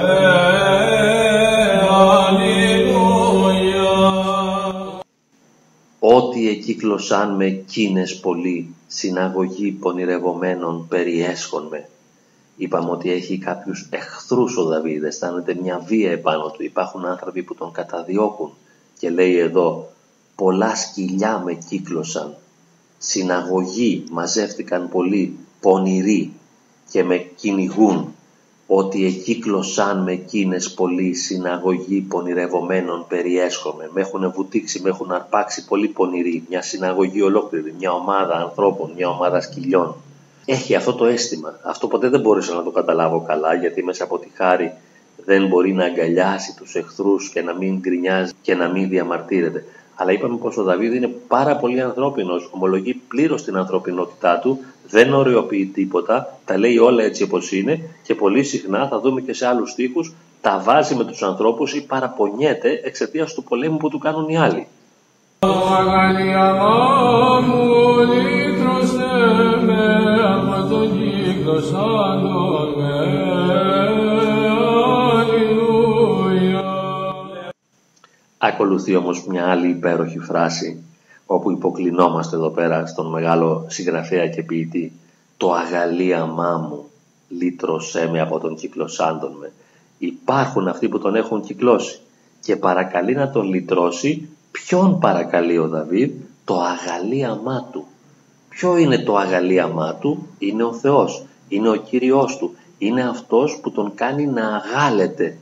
[2.26, 3.94] Αλληλούια.
[5.98, 11.88] Ό,τι εκύκλωσαν με κίνες πολύ, συναγωγή πονηρευομένων περιέσχον με.
[12.56, 16.62] Είπαμε ότι έχει κάποιους εχθρούς ο Δαβίδ, αισθάνεται μια βία επάνω του.
[16.62, 18.52] Υπάρχουν άνθρωποι που τον καταδιώκουν
[18.98, 19.88] και λέει εδώ
[20.34, 22.34] πολλά σκυλιά με κύκλωσαν,
[22.98, 26.32] συναγωγή μαζεύτηκαν πολλοί πονηροί
[26.90, 28.14] και με κυνηγούν,
[28.66, 33.90] ότι εκύκλωσαν με κίνες πολλοί συναγωγή πονηρευομένων περιέσχομαι.
[33.92, 39.08] Με έχουν βουτήξει, με έχουν αρπάξει πολύ πονηροί, μια συναγωγή ολόκληρη, μια ομάδα ανθρώπων, μια
[39.08, 39.96] ομάδα σκυλιών.
[40.44, 41.58] Έχει αυτό το αίσθημα.
[41.62, 44.72] Αυτό ποτέ δεν μπορούσα να το καταλάβω καλά, γιατί μέσα από τη χάρη
[45.24, 49.64] δεν μπορεί να αγκαλιάσει τους εχθρούς και να μην γκρινιάζει και να μην διαμαρτύρεται.
[49.94, 55.14] Αλλά είπαμε πως ο Δαβίδ είναι πάρα πολύ ανθρώπινος, ομολογεί πλήρως την ανθρωπινότητά του, δεν
[55.14, 59.46] οριοποιεί τίποτα, τα λέει όλα έτσι όπως είναι και πολύ συχνά θα δούμε και σε
[59.46, 64.28] άλλους στίχους τα βάζει με τους ανθρώπους ή παραπονιέται εξαιτίας του πολέμου που του κάνουν
[64.28, 64.66] οι άλλοι.
[78.38, 80.82] Ακολουθεί όμως μια άλλη υπέροχη φράση
[81.26, 84.92] όπου υποκλεινόμαστε εδώ πέρα στον μεγάλο συγγραφέα και ποιητή
[85.36, 86.84] «Το αγαλίαμά μου
[87.28, 89.52] λύτρωσέ με από τον κυκλωσάντον με».
[89.98, 91.98] Υπάρχουν αυτοί που τον έχουν κυκλώσει
[92.40, 94.28] και παρακαλεί να τον λυτρώσει.
[94.50, 96.10] Ποιον παρακαλεί ο Δαβίδ;
[96.44, 97.84] Το αγαλίαμά του.
[98.48, 101.24] Ποιο είναι το αγαλίαμά του; Είναι ο Θεός.
[101.54, 102.54] Είναι ο Κύριος του.
[102.78, 105.36] Είναι αυτός που τον κάνει να αγάλεται,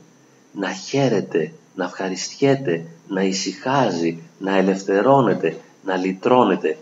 [0.51, 6.77] να χαίρεται, να ευχαριστιέται, να ησυχάζει, να ελευθερώνεται, να λυτρώνεται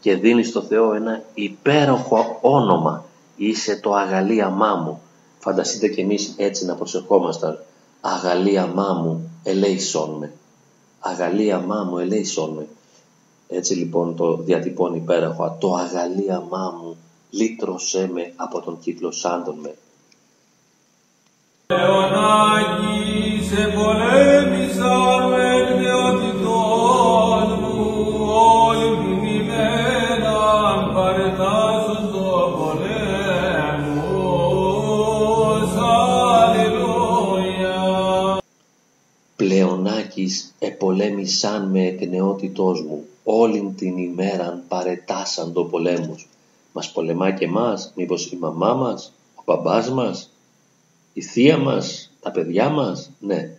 [0.00, 3.04] και δίνει στο Θεό ένα υπέροχο όνομα.
[3.36, 5.00] Είσαι το αγαλίαμά μου.
[5.38, 7.58] Φανταστείτε κι εμείς έτσι να προσευχόμασταν.
[8.00, 10.32] Αγαλίαμά μου, ελέησόν με.
[11.00, 12.66] Αγαλίαμά μου, ελέησόν με.
[13.48, 15.56] Έτσι λοιπόν το διατυπώνει υπέροχα.
[15.60, 16.96] Το αγαλίαμά μου,
[17.30, 19.74] λύτρωσέ με από τον κύκλο σάντον με.
[21.66, 27.78] Θεονάκη σε πολέμησαν με νεότητών μου,
[28.32, 34.06] όλη την ημέρα παρετάσσουν το πολέμους.
[36.42, 37.78] Αλληλούια.
[39.36, 46.28] Πλεονάκης επολέμησαν με εκ νεότητός μου, όλην την ημέραν παρετάσαν το πολέμους.
[46.76, 50.30] Μας πολεμά και μας, μήπως η μαμά μας, ο μπαμπάς μας,
[51.12, 53.58] η θεία μας, τα παιδιά μας, ναι.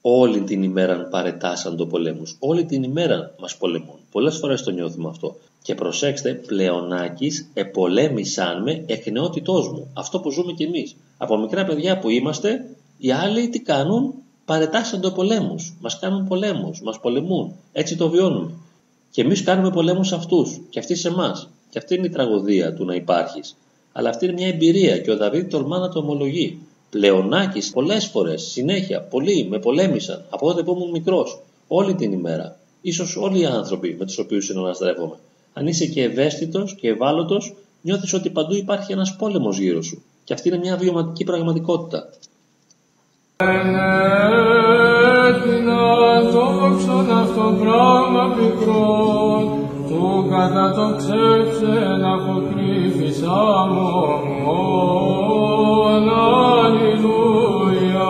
[0.00, 3.98] Όλη την ημέραν παρετάσαν το πολέμους, όλη την ημέρα μας πολεμούν.
[4.10, 5.36] Πολλές φορές το νιώθουμε αυτό.
[5.62, 9.90] Και προσέξτε, πλεονάκης επολέμησαν με εκ νεότητός μου.
[9.94, 10.96] Αυτό που ζούμε κι εμείς.
[11.18, 15.74] Από μικρά παιδιά που είμαστε, οι άλλοι τι κάνουν, παρετάσαν το πολέμους.
[15.80, 17.52] Μας κάνουν πολέμους, μας πολεμούν.
[17.72, 18.50] Έτσι το βιώνουμε.
[19.10, 21.48] Και εμείς κάνουμε πολέμους σε αυτούς και αυτοί σε εμάς.
[21.70, 23.56] Και αυτή είναι η τραγωδία του να υπάρχεις.
[23.92, 26.58] Αλλά αυτή είναι μια εμπειρία και ο Δαβίδ τολμά να το ομολογεί.
[26.90, 32.56] Πλεονάκης πολλές φορές, συνέχεια, πολλοί με πολέμησαν από τότε που ήμουν μικρός, όλη την ημέρα.
[32.80, 35.14] Ίσως όλοι οι άνθρωποι με τους οποίους συναναστρέφομαι.
[35.52, 40.02] Αν είσαι και ευαίσθητος και ευάλωτος, νιώθεις ότι παντού υπάρχει ένας πόλεμος γύρω σου.
[40.24, 42.08] Και αυτή είναι μια βιωματική πραγματικότητα.
[45.26, 49.19] Έδινα δόξον αυτό πράγμα πικρόν, του
[50.30, 54.28] κατά το ξέψεν αποκρύφης αμόμων.
[56.58, 58.08] Αλληλούια.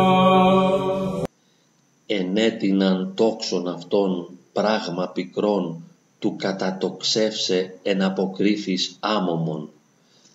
[2.07, 5.83] ενέτειναν τόξον αυτόν πράγμα πικρόν
[6.19, 9.69] του κατατοξεύσε εν αποκρύφης άμωμον.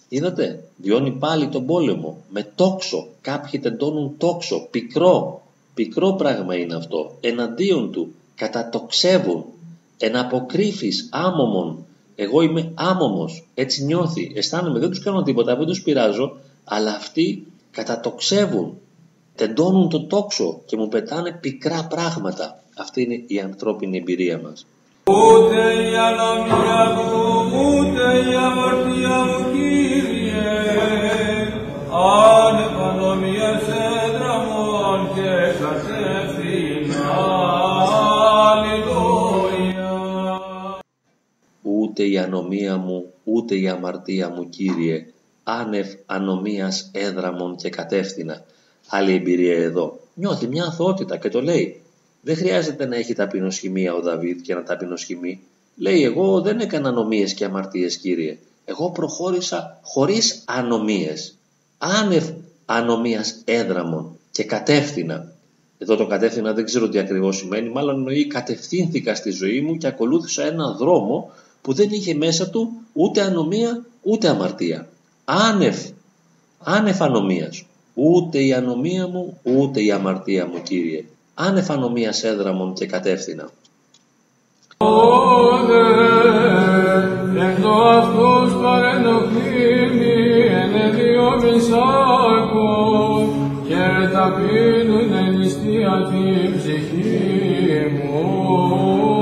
[0.10, 3.08] Είδατε, βιώνει πάλι τον πόλεμο με τόξο.
[3.22, 5.42] Κάποιοι τεντώνουν τόξο, πικρό.
[5.74, 7.18] Πικρό πράγμα είναι αυτό.
[7.22, 9.46] Εναντίον του κατατοξεύουν.
[9.98, 11.86] Εν αποκρύφης άμωμον.
[12.16, 13.48] Εγώ είμαι άμωμος.
[13.54, 14.32] Έτσι νιώθει.
[14.36, 16.38] Αισθάνομαι, δεν τους κάνω τίποτα, δεν τους πειράζω.
[16.64, 18.78] Αλλά αυτοί κατατοξεύουν.
[19.36, 22.64] Τεντώνουν το τόξο και μου πετάνε πικρά πράγματα.
[22.78, 24.66] Αυτή είναι η ανθρώπινη εμπειρία μας.
[25.08, 27.12] Ούτε η ανομία μου,
[27.68, 30.36] ούτε η αμαρτία μου, Κύριε,
[31.92, 32.56] αν
[32.90, 36.25] ανομία σε δραμών και σας
[41.96, 45.06] Ούτε η ανομία μου, ούτε η αμαρτία μου, Κύριε,
[45.44, 48.46] άνευ ανομίας έδραμον και κατεύθυνα.
[48.88, 50.00] Άλλη εμπειρία εδώ.
[50.14, 51.82] Νιώθει μια αθωότητα και το λέει.
[52.22, 55.42] Δεν χρειάζεται να έχει ταπεινοσχημία ο Δαβίδ και να ταπεινοσχημεί.
[55.76, 58.38] Λέει εγώ δεν έκανα ανομίες και αμαρτίες Κύριε.
[58.66, 61.36] Εγώ προχώρησα χωρίς ανομίες.
[61.78, 62.30] Άνευ
[62.66, 65.32] ανομίας έδραμον και κατεύθυνα.
[65.78, 69.88] Εδώ το κατεύθυνα δεν ξέρω τι ακριβώς σημαίνει, μάλλον εννοεί κατευθύνθηκα στη ζωή μου και
[69.88, 71.32] ακολούθησα ένα δρόμο
[71.66, 74.88] που δεν είχε μέσα του ούτε ανομία ούτε αμαρτία.
[75.26, 75.76] Άνευ,
[76.64, 77.66] άνευ ανομίας.
[77.94, 81.06] Ούτε η ανομία μου, ούτε η αμαρτία μου, Κύριε.
[81.34, 83.50] Άνευ ανομίας έδραμον και κατεύθυνα.
[84.78, 85.86] Όδε,
[87.38, 92.70] εν το αυτούς παρενοχλήμη, εν εδιόμισάκο,
[93.68, 99.15] και ταπείνουν εν νηστεία την ψυχή μου.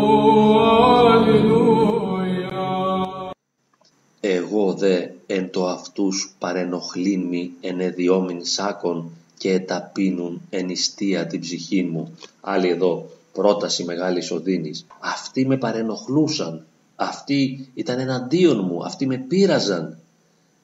[4.74, 11.40] Εγώ δε εν το αυτούς παρενοχλήν μη εν εδιόμην σάκων και εταπείνουν εν ιστία την
[11.40, 12.18] ψυχή μου.
[12.42, 14.86] Άλλη εδώ, πρόταση μεγάλης οδύνης.
[15.00, 16.66] Αυτοί με παρενοχλούσαν.
[16.96, 18.86] Αυτοί ήταν εναντίον μου.
[18.86, 19.98] Αυτοί με πείραζαν.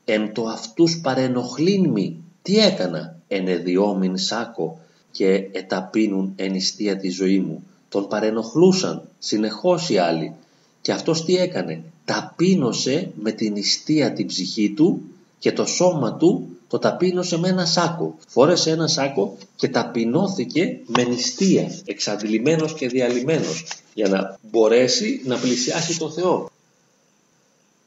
[0.06, 2.24] Εν το αυτούς παρενοχλήν μη.
[2.41, 4.80] Τι έκανα; Εν εδιόμην σάκο
[5.12, 7.63] και εταπείνουν εν ιστία τη ζωή μου.
[7.89, 10.34] Τον παρενοχλούσαν συνεχώς οι άλλοι.
[10.82, 15.02] Και αυτός τι έκανε; Ταπείνωσε με την ιστία την ψυχή του
[15.39, 18.15] και το σώμα του το ταπείνωσε με ένα σάκο.
[18.28, 26.00] Φόρεσε ένα σάκο και ταπεινώθηκε με νηστεία, εξαντλημένος και διαλυμένος, για να μπορέσει να πλησιάσει
[26.00, 26.50] το Θεό.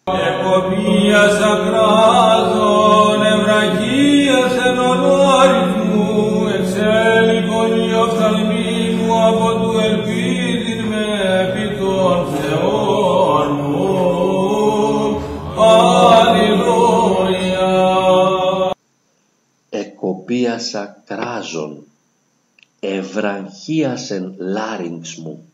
[0.05, 2.52] Εκοπίας ακράτων,
[20.63, 21.85] Εκοπίασα κράζον,
[22.81, 25.45] ευραγχίασεν λάρινξ μου.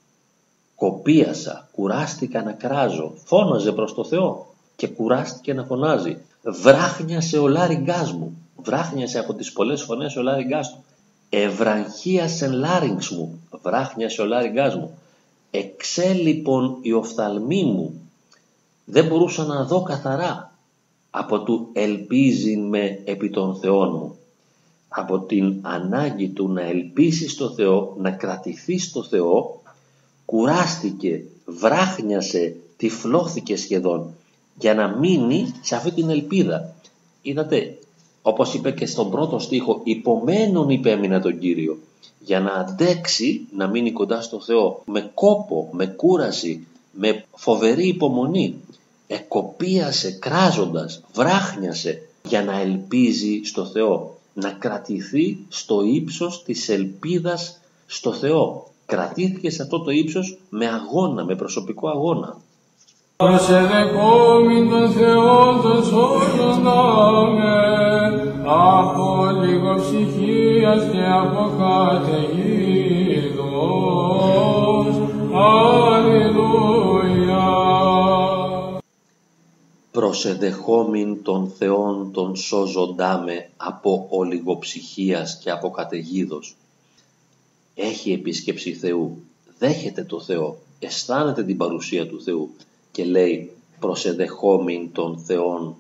[0.74, 6.16] Κοπίασα, κουράστηκα να κράζω, φώναζε προς το Θεό και κουράστηκε να φωνάζει.
[6.42, 10.84] Βράχνιασε ο λάριγκάς μου, βράχνιασε από τις πολλές φωνές ο λάριγκάς του.
[11.28, 14.98] Ευραγχίασεν λάρινξ μου, βράχνιασε ο λάριγκάς μου.
[15.50, 18.00] Εξέλιπον η οφθαλμή μου,
[18.84, 20.52] δεν μπορούσα να δω καθαρά
[21.10, 24.17] από του ελπίζει με επί των Θεών μου
[24.88, 29.60] από την ανάγκη του να ελπίσει στο Θεό, να κρατηθεί στο Θεό,
[30.24, 34.14] κουράστηκε, βράχνιασε, τυφλώθηκε σχεδόν
[34.58, 36.74] για να μείνει σε αυτή την ελπίδα.
[37.22, 37.78] Είδατε,
[38.22, 41.78] όπως είπε και στον πρώτο στίχο, υπομένων υπέμεινα τον Κύριο
[42.20, 48.54] για να αντέξει να μείνει κοντά στο Θεό με κόπο, με κούραση, με φοβερή υπομονή.
[49.06, 58.12] Εκοπίασε κράζοντας, βράχνιασε για να ελπίζει στο Θεό να κρατηθεί στο ύψος της ελπίδας στο
[58.12, 58.66] Θεό.
[58.86, 62.36] Κρατήθηκε σε αυτό το ύψος με αγώνα, με προσωπικό αγώνα.
[63.16, 67.56] Προσεδεκόμην τον Θεό τον σώζονταμε
[68.44, 72.68] από λίγο ψυχίας και από καταιγίδος.
[79.98, 86.56] Προσεδεχόμην τον Θεόν τον σώζοντά με από ολιγοψυχίας και από καταιγίδος.
[87.74, 89.22] Έχει επίσκεψη Θεού,
[89.58, 92.50] δέχεται το Θεό, αισθάνεται την παρουσία του Θεού
[92.92, 95.74] και λέει προσεδεχόμην τον Θεόν.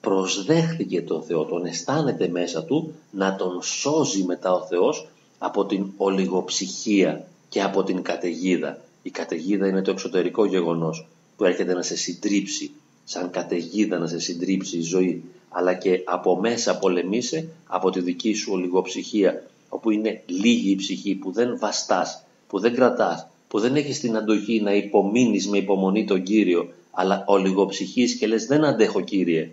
[0.00, 5.08] Προσδέχθηκε τον Θεό, τον αισθάνεται μέσα του να τον σώζει μετά ο Θεός
[5.38, 8.80] από την ολιγοψυχία και από την καταιγίδα.
[9.02, 12.70] Η καταιγίδα είναι το εξωτερικό γεγονός που έρχεται να σε συντρίψει,
[13.04, 18.34] σαν καταιγίδα να σε συντρίψει η ζωή, αλλά και από μέσα πολεμήσε από τη δική
[18.34, 23.76] σου ολιγοψυχία, όπου είναι λίγη η ψυχή που δεν βαστάς, που δεν κρατάς, που δεν
[23.76, 29.00] έχεις την αντοχή να υπομείνεις με υπομονή τον Κύριο, αλλά ολιγοψυχής και λες δεν αντέχω
[29.00, 29.50] Κύριε.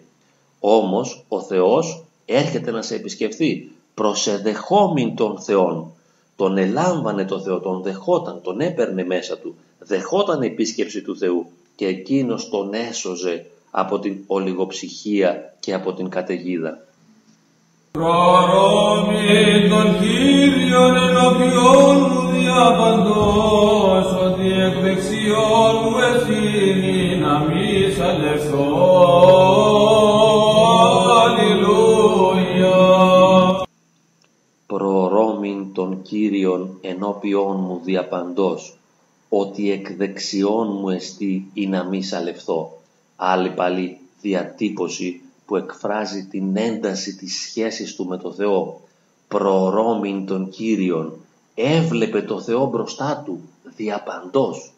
[0.60, 5.92] Όμως ο Θεός έρχεται να σε επισκεφθεί προσεδεχόμην τον Θεόν.
[6.36, 11.46] Τον ελάμβανε το Θεό, τον δεχόταν, τον έπαιρνε μέσα του, δεχόταν επίσκεψη του Θεού
[11.78, 16.78] και εκείνος τον έσωζε από την ολιγοψυχία και από την καταιγίδα.
[17.92, 28.66] Προρώμη των Κύριων ενώπιον μου διαπαντός, ότι εκ δεξιών μου ευθύνη να μη σαλευθώ.
[31.24, 32.78] Αλληλούια.
[34.68, 38.77] Προρώμην των Κύριων ενώπιόν μου διαπαντός,
[39.30, 42.82] ότι εκ δεξιών μου εστί ή να μη σαλευθώ.
[43.16, 48.82] Άλλη πάλι διατύπωση που εκφράζει την ένταση της σχέσης του με το Θεό.
[49.28, 51.14] Προρώμην των Κύριων,
[51.56, 53.40] έβλεπε το Θεό μπροστά του,
[53.76, 54.72] διαπαντός.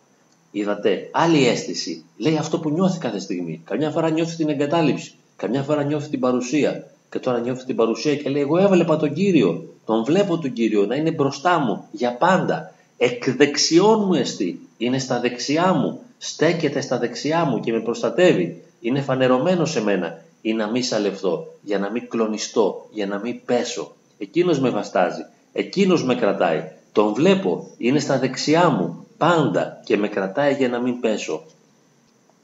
[0.52, 2.04] Είδατε, άλλη αίσθηση.
[2.18, 3.62] Λέει αυτό που νιώθει κάθε στιγμή.
[3.64, 6.92] Καμιά φορά νιώθει την εγκατάλειψη, καμιά φορά νιώθει την παρουσία.
[7.10, 9.64] Και τώρα νιώθει την παρουσία και λέει: Εγώ έβλεπα τον κύριο.
[9.86, 12.74] Τον βλέπω τον κύριο να είναι μπροστά μου για πάντα.
[13.02, 14.60] Εκ δεξιών μου εστί.
[14.78, 16.00] Είναι στα δεξιά μου.
[16.18, 18.64] Στέκεται στα δεξιά μου και με προστατεύει.
[18.82, 20.22] Είναι φανερωμένο σε μένα.
[20.42, 23.92] Ή να μην σαλευθώ, για να μην κλονιστώ, για να μην πέσω.
[24.18, 25.26] Εκείνος με βαστάζει.
[25.54, 26.64] Εκείνος με κρατάει.
[26.92, 27.68] Τον βλέπω.
[27.78, 29.06] Είναι στα δεξιά μου.
[29.18, 31.44] Πάντα και με κρατάει για να μην πέσω.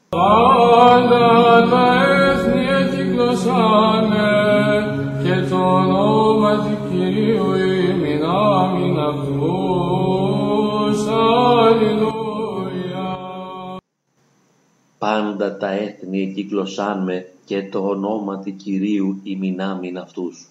[0.08, 4.26] Πάντα τα έθνη εκυκλωσάνε
[5.22, 8.96] και το όνομα του Κυρίου ημιν άμυν
[15.06, 20.48] Πάντα τα έθνη εκύκλωσάν με και το ονόματι Κυρίου ημινάμιν αυτούς.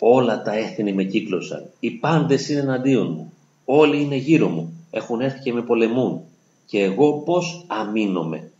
[0.00, 1.70] Όλα τα έθνη με κύκλωσαν.
[1.80, 3.32] Οι πάντες είναι εναντίον μου.
[3.64, 4.86] Όλοι είναι γύρω μου.
[4.90, 6.20] Έχουν έρθει και με πολεμούν.
[6.66, 8.50] Και εγώ πώς αμήνομαι;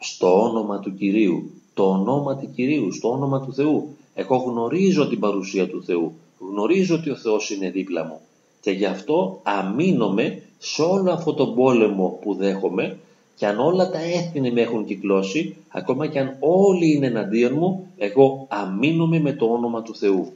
[0.00, 1.50] Στο όνομα του Κυρίου.
[1.74, 3.96] Το όνομα του Κυρίου, στο όνομα του Θεού.
[4.14, 6.12] Εγώ γνωρίζω την παρουσία του Θεού.
[6.38, 8.20] Γνωρίζω ότι ο Θεός είναι δίπλα μου.
[8.60, 12.98] Και γι' αυτό αμήνομαι σε όλο αυτό τον πόλεμο που δέχομαι
[13.34, 17.86] και αν όλα τα έθνη με έχουν κυκλώσει, ακόμα και αν όλοι είναι εναντίον μου,
[17.96, 20.32] εγώ αμήνομαι με το όνομα του Θεού.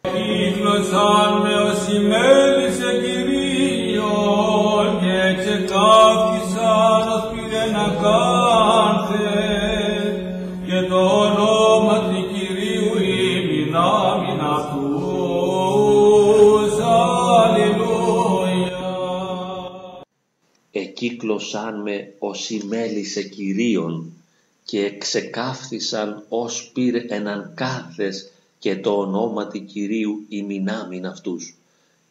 [0.00, 5.64] Κύκλωσαν με ως ημέλησε Κυρίων και
[21.28, 24.12] εκύκλωσάν με ως ημέλησε Κυρίων
[24.64, 31.54] και ξεκάφθησαν ως πυρ έναν κάθες και το ονόματι Κυρίου ημινάμιν αυτούς.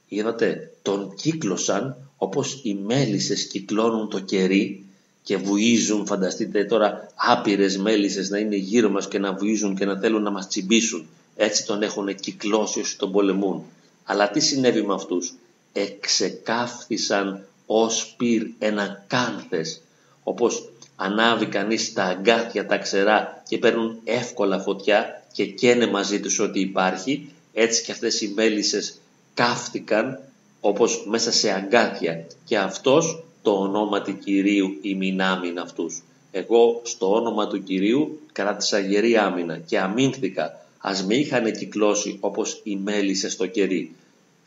[0.08, 4.86] Είδατε, τον κύκλωσαν όπως οι μέλισσες κυκλώνουν το κερί
[5.24, 10.00] και βουίζουν, φανταστείτε τώρα άπειρες μέλισσες να είναι γύρω μας και να βουίζουν και να
[10.00, 11.08] θέλουν να μας τσιμπήσουν.
[11.36, 13.64] Έτσι τον έχουν κυκλώσει όσοι τον πολεμούν.
[14.04, 15.34] Αλλά τι συνέβη με αυτούς;
[15.74, 19.82] Εξεκάφθησαν ως πυρ ένα κάνθες.
[20.24, 26.40] Όπως ανάβει κανείς τα αγκάθια τα ξερά και παίρνουν εύκολα φωτιά και καίνε μαζί τους
[26.40, 29.00] ό,τι υπάρχει, έτσι και αυτές οι μέλισσες
[29.34, 30.20] κάφτηκαν
[30.60, 36.04] όπως μέσα σε αγκάθια και αυτός το όνομα του Κυρίου ημινάμιν αυτούς.
[36.32, 42.62] Εγώ στο όνομα του Κυρίου κράτησα γερή άμυνα και αμήνθηκα ας με είχαν κυκλώσει όπως
[42.64, 43.96] οι μέλισσες στο κερί.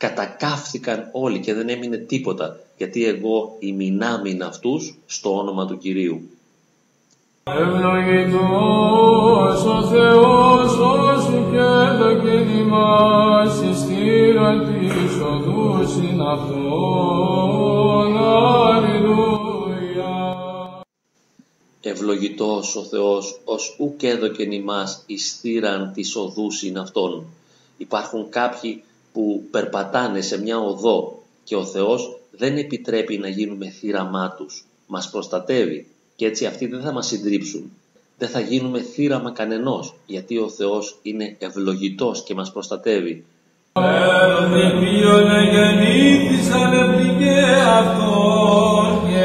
[0.01, 6.29] Κατακάφθηκαν όλοι και δεν έμεινε τίποτα γιατί εγώ ημινάμιν αυτούς στο όνομα του Κυρίου.
[7.43, 8.05] Ευλογητός
[9.65, 11.59] ο Θεός όσου και
[11.99, 18.17] δοκιν ημάς εις θύρα της οδούς συν αυτόν.
[18.73, 20.13] Αλληλούια.
[21.81, 27.25] Ευλογητός ο Θεός, ως ουκ έδωκεν ημάς εις θύραν της οδούς συν αυτόν.
[27.77, 34.35] Υπάρχουν κάποιοι που περπατάνε σε μια οδό και ο Θεός δεν επιτρέπει να γίνουμε θύραμά
[34.37, 34.65] τους.
[34.87, 37.71] Μας προστατεύει και έτσι αυτοί δεν θα μας συντρίψουν.
[38.17, 43.25] Δεν θα γίνουμε θύραμα κανενός γιατί ο Θεός είναι ευλογητός και μας προστατεύει.
[43.73, 47.41] Έρωθεν ποιον εγεννήθησαν επληγέ
[47.79, 49.21] αυτόν και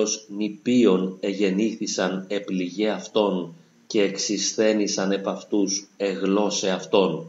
[0.00, 3.54] βέλος νηπίων εγεννήθησαν επληγέ αυτόν
[3.86, 7.26] και εξισθένησαν επ' αυτούς εγλώσε αυτόν.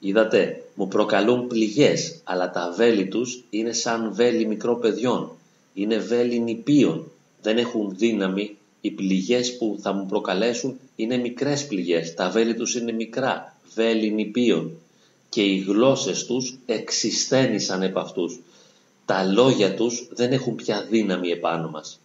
[0.00, 5.30] Είδατε, μου προκαλούν πληγές, αλλά τα βέλη τους είναι σαν βέλη μικρό παιδιών.
[5.74, 7.10] Είναι βέλη νηπίων,
[7.42, 8.56] δεν έχουν δύναμη.
[8.80, 14.10] Οι πληγές που θα μου προκαλέσουν είναι μικρές πληγές, τα βέλη τους είναι μικρά, βέλη
[14.10, 14.70] νηπίων.
[15.28, 18.40] και οι γλώσσες τους εξισθένησαν επ' αυτούς.
[19.06, 22.00] Τα λόγια τους δεν έχουν πια δύναμη επάνω μας.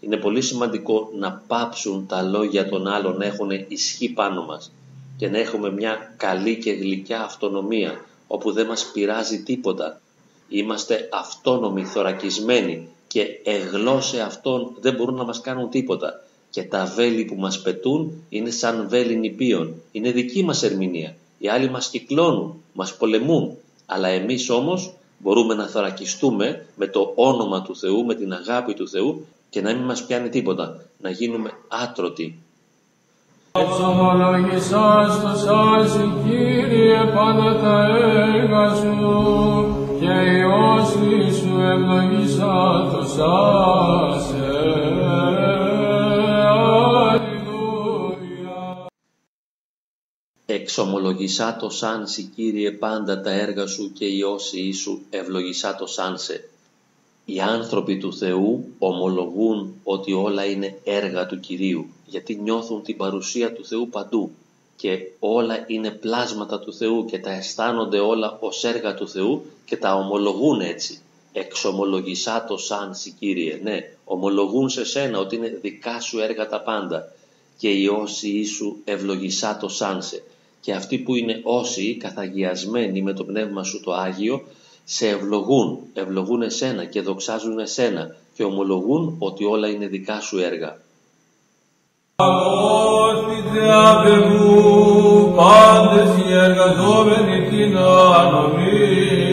[0.00, 4.72] Είναι πολύ σημαντικό να πάψουν τα λόγια των άλλων να έχουν ισχύ πάνω μας
[5.16, 10.00] και να έχουμε μια καλή και γλυκιά αυτονομία όπου δεν μας πειράζει τίποτα.
[10.48, 16.24] Είμαστε αυτόνομοι, θωρακισμένοι και εγλώσσε αυτών δεν μπορούν να μας κάνουν τίποτα.
[16.50, 19.74] Και τα βέλη που μας πετούν είναι σαν βέλη νηπίων.
[19.92, 21.16] Είναι δική μας ερμηνεία.
[21.38, 23.56] Οι άλλοι μας κυκλώνουν, μας πολεμούν.
[23.86, 28.88] Αλλά εμείς όμως μπορούμε να θωρακιστούμε με το όνομα του Θεού, με την αγάπη του
[28.88, 30.76] Θεού και να μην μας πιάνει τίποτα.
[31.00, 32.38] Να γίνουμε άτρωτοι.
[33.52, 44.31] Εξομολογησάς το σάσι, Κύριε, πάντα τα έργα σου και η όση σου ευλογησά το σάσε.
[50.62, 56.48] Εξομολογησά το σάνσι Κύριε πάντα τα έργα σου και η όσοι σου ευλογησά το σάνσε.
[57.24, 63.52] Οι άνθρωποι του Θεού ομολογούν ότι όλα είναι έργα του Κυρίου γιατί νιώθουν την παρουσία
[63.52, 64.30] του Θεού παντού
[64.76, 69.76] και όλα είναι πλάσματα του Θεού και τα αισθάνονται όλα ως έργα του Θεού και
[69.76, 71.00] τα ομολογούν έτσι.
[71.32, 73.60] Εξομολογησά το σαν Κύριε.
[73.62, 77.12] Ναι, ομολογούν σε σένα ότι είναι δικά σου έργα τα πάντα
[77.58, 80.22] και οι όσοι σου ευλογησά το σάνσε.
[80.62, 84.42] Και αυτοί που είναι όσοι καθαγιασμένοι με το πνεύμα σου το Άγιο
[84.84, 90.76] σε ευλογούν, ευλογούν εσένα και δοξάζουν εσένα και ομολογούν ότι όλα είναι δικά σου έργα.
[92.16, 99.32] Αγώθητε απ' μου πάντες οι εργαζόμενοι την ανομία.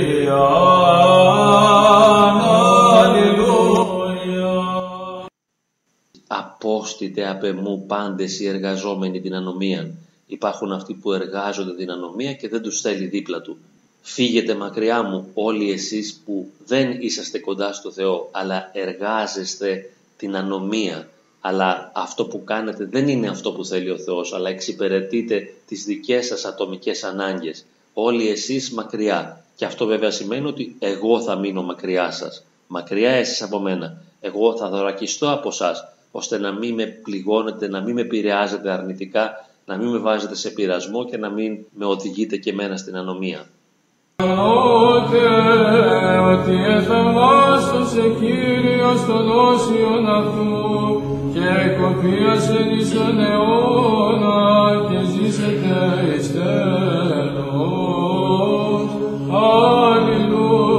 [3.01, 4.53] Αλληλούια.
[6.27, 9.97] Απόστητε απ' εμού πάντες οι εργαζόμενοι την ανομίαν.
[10.31, 13.57] Υπάρχουν αυτοί που εργάζονται την ανομία και δεν τους θέλει δίπλα του.
[14.01, 21.09] Φύγετε μακριά μου όλοι εσείς που δεν είσαστε κοντά στο Θεό αλλά εργάζεστε την ανομία.
[21.41, 26.25] Αλλά αυτό που κάνετε δεν είναι αυτό που θέλει ο Θεός αλλά εξυπηρετείτε τις δικές
[26.25, 27.65] σας ατομικές ανάγκες.
[27.93, 29.45] Όλοι εσείς μακριά.
[29.55, 32.43] Και αυτό βέβαια σημαίνει ότι εγώ θα μείνω μακριά σας.
[32.67, 34.01] Μακριά εσείς από μένα.
[34.21, 39.48] Εγώ θα δωρακιστώ από εσά ώστε να μην με πληγώνετε, να μην με επηρεάζετε αρνητικά,
[39.69, 43.45] να μην με βάζετε σε πειρασμό και να μην με οδηγείτε και εμένα στην ανομία.
[44.23, 45.27] Γνώτε
[46.33, 51.01] ότι εθαυμάστοσε Κύριος τον όσιον αυτού
[51.33, 57.39] και κοπίασε εις τον αιώνα και ζήσετε εις τέλος.
[59.31, 60.69] Αλληλούια.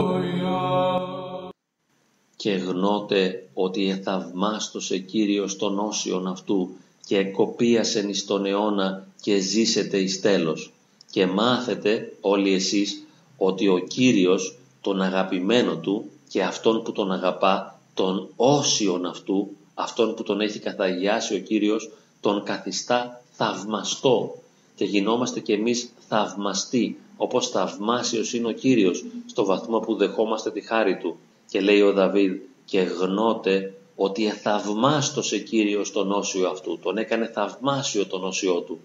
[2.37, 6.71] και γνώτε ότι εθαυμάστοσε Κύριος τον όσιον αυτού
[7.11, 10.73] και εκοπίασεν εις τον αιώνα και ζήσετε εις τέλος.
[11.11, 13.07] Και μάθετε όλοι εσείς
[13.37, 20.15] ότι ο Κύριος τον αγαπημένο του και αυτόν που τον αγαπά, τον όσιον αυτού, αυτόν
[20.15, 21.91] που τον έχει καθαγιάσει ο Κύριος,
[22.21, 24.35] τον καθιστά θαυμαστό
[24.75, 30.61] και γινόμαστε κι εμείς θαυμαστοί, όπως θαυμάσιος είναι ο Κύριος, στο βαθμό που δεχόμαστε τη
[30.61, 31.19] χάρη Του.
[31.49, 32.33] Και λέει ο Δαβίδ,
[32.65, 38.81] και γνώτε ότι εθαυμάστοσε Κύριος τον όσιο αυτού, τον έκανε θαυμάσιο τον όσιό Του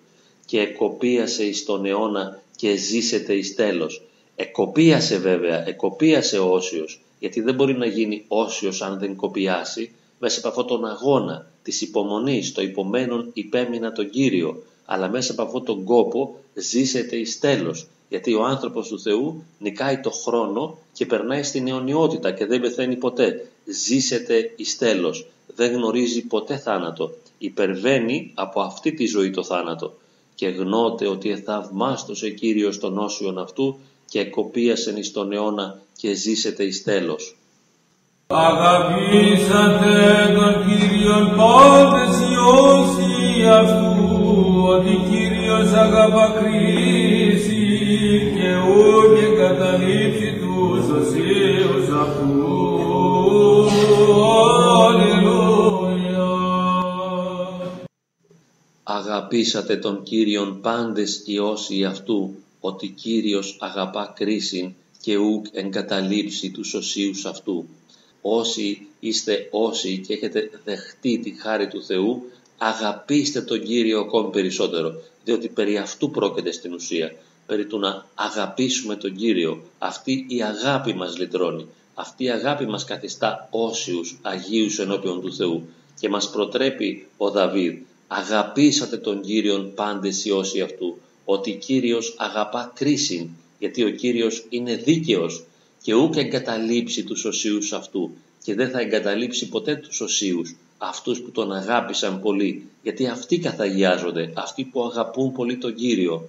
[0.46, 4.02] και εκοπίασε εις τον αιώνα και ζήσετε εις τέλος.
[4.36, 10.40] Εκοπίασε βέβαια, εκοπίασε ο όσιος, γιατί δεν μπορεί να γίνει όσιος αν δεν κοπιάσει, μέσα
[10.40, 15.64] από αυτόν τον αγώνα της υπομονής, το υπομένων υπέμεινα τον Κύριο, αλλά μέσα από αυτόν
[15.64, 21.44] τον κόπο ζήσετε εις τέλος, γιατί ο άνθρωπος του Θεού νικάει το χρόνο και περνάει
[21.44, 23.48] στην αιωνιότητα και δεν πεθαίνει ποτέ.
[23.66, 29.94] Ζήσετε εις τέλος, δεν γνωρίζει ποτέ θάνατο, υπερβαίνει από αυτή τη ζωή το θάνατο
[30.36, 33.80] και γνώτε ότι εθαυμάστοσε Κύριος τον όσιον αυτού
[34.10, 37.36] και κοπίασεν εις τον αιώνα και ζήσετε εις τέλος.
[38.28, 39.94] Αγαπήσατε
[40.36, 46.34] τον Κύριον πάντες οι όσοι αυτού, ότι Κύριος αγαπά
[59.16, 66.74] Αγαπήσατε τον Κύριον πάντες οι όσοι αυτού, ότι Κύριος αγαπά κρίσιν και ούκ εγκαταλείψει τους
[66.74, 67.66] οσίους αυτού.
[68.22, 72.24] Όσοι είστε όσοι και έχετε δεχτεί τη χάρη του Θεού,
[72.58, 74.94] αγαπήστε τον Κύριο ακόμη περισσότερο,
[75.24, 77.16] διότι περί αυτού πρόκειται στην ουσία.
[77.46, 79.62] Περί του να αγαπήσουμε τον Κύριο.
[79.78, 81.68] Αυτή η αγάπη μας λυτρώνει.
[81.94, 85.68] Αυτή η αγάπη μας καθιστά όσιους, αγίους ενώπιον του Θεού.
[86.00, 87.74] Και μας προτρέπει ο Δαβίδ,
[88.08, 93.30] αγαπήσατε τον Κύριον πάντες οι όσοι αυτού, ότι Κύριος αγαπά κρίσιν
[93.60, 95.44] γιατί ο Κύριος είναι δίκαιος
[95.82, 98.12] και ούκ εγκαταλείψει τους οσίους αυτού
[98.44, 104.32] και δεν θα εγκαταλείψει ποτέ τους οσίους, αυτούς που τον αγάπησαν πολύ, γιατί αυτοί καθαγιάζονται,
[104.34, 106.28] αυτοί που αγαπούν πολύ τον Κύριο.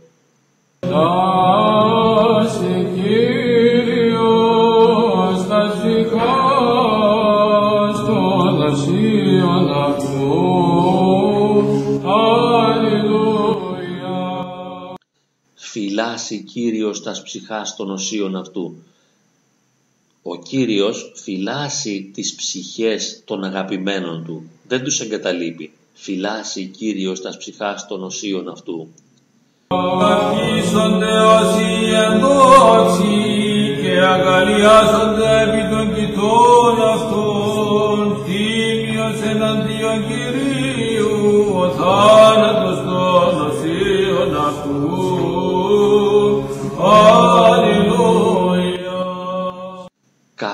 [15.76, 18.76] Φυλάσει Κύριος τας ψυχάς των οσίων αυτού.
[20.22, 25.72] Ο Κύριος φυλάσει τις ψυχές των αγαπημένων Του, δεν τους εγκαταλείπει.
[25.94, 28.88] Φυλάσει Κύριος τας ψυχάς των οσίων αυτού.
[30.02, 33.24] Αφήσονται όσοι ενδόξοι
[33.82, 42.45] και αγκαλιάζονται επί των κοιτών αυτών, τίμιος εναντίον Κυρίου, ο θάνατος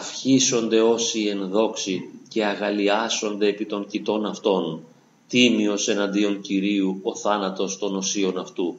[0.02, 4.84] Καυχήσονται όσοι ενδόξοι και αγαλιάσονται επί των κοιτών αυτών.
[5.28, 8.78] Τίμιος εναντίον Κυρίου ο θάνατος των οσίων αυτού.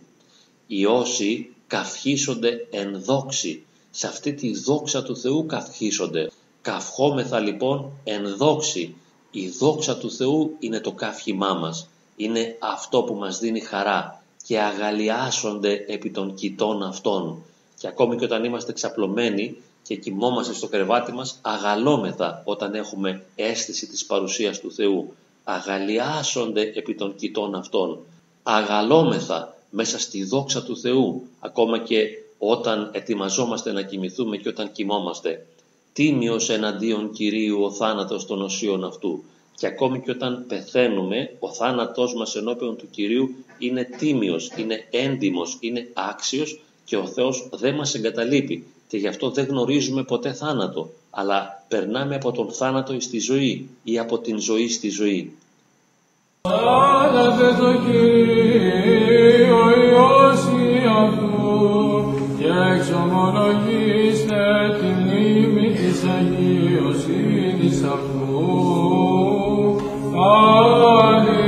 [0.68, 3.64] Οι όσοι καυχήσονται εν δόξη.
[3.92, 6.32] Σε αυτή τη δόξα του Θεού καυχήσονται.
[6.62, 8.96] Καυχόμεθα λοιπόν εν δόξη.
[9.32, 11.88] Η δόξα του Θεού είναι το καύχημά μας.
[12.16, 17.44] Είναι αυτό που μας δίνει χαρά και αγαλιάσονται επί των κοιτών αυτών.
[17.80, 23.88] Και ακόμη και όταν είμαστε ξαπλωμένοι και κοιμόμαστε στο κρεβάτι μας, αγαλόμεθα όταν έχουμε αίσθηση
[23.88, 25.14] της παρουσίας του Θεού.
[25.44, 28.00] Αγαλιάσονται επί των κοιτών αυτών.
[28.44, 32.08] Αγαλόμεθα μέσα στη δόξα του Θεού, ακόμα και
[32.38, 35.46] όταν ετοιμαζόμαστε να κοιμηθούμε και όταν κοιμόμαστε.
[35.94, 39.24] Τίμιος εναντίον Κυρίου ο θάνατος των οσίων αυτού.
[39.56, 45.58] Και ακόμη και όταν πεθαίνουμε, ο θάνατός μας ενώπιον του Κυρίου είναι τίμιος, είναι έντιμος,
[45.60, 50.90] είναι άξιος και ο Θεός δεν μας εγκαταλείπει και γι' αυτό δεν γνωρίζουμε ποτέ θάνατο,
[51.10, 55.34] αλλά περνάμε από τον θάνατο στη ζωή ή από την ζωή στη ζωή.
[56.42, 60.40] Άναβε το Κύριο Υιός
[60.88, 68.22] αυτού και εξομολογήστε τη μνήμη της αγιοσύνης αυτού.
[71.06, 71.44] Αλληλούια.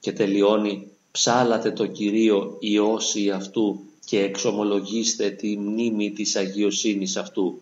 [0.00, 7.60] Και τελειώνει «Ψάλατε το Κυρίο οι όσοι αυτού και εξομολογήστε τη μνήμη της αγιοσύνης αυτού».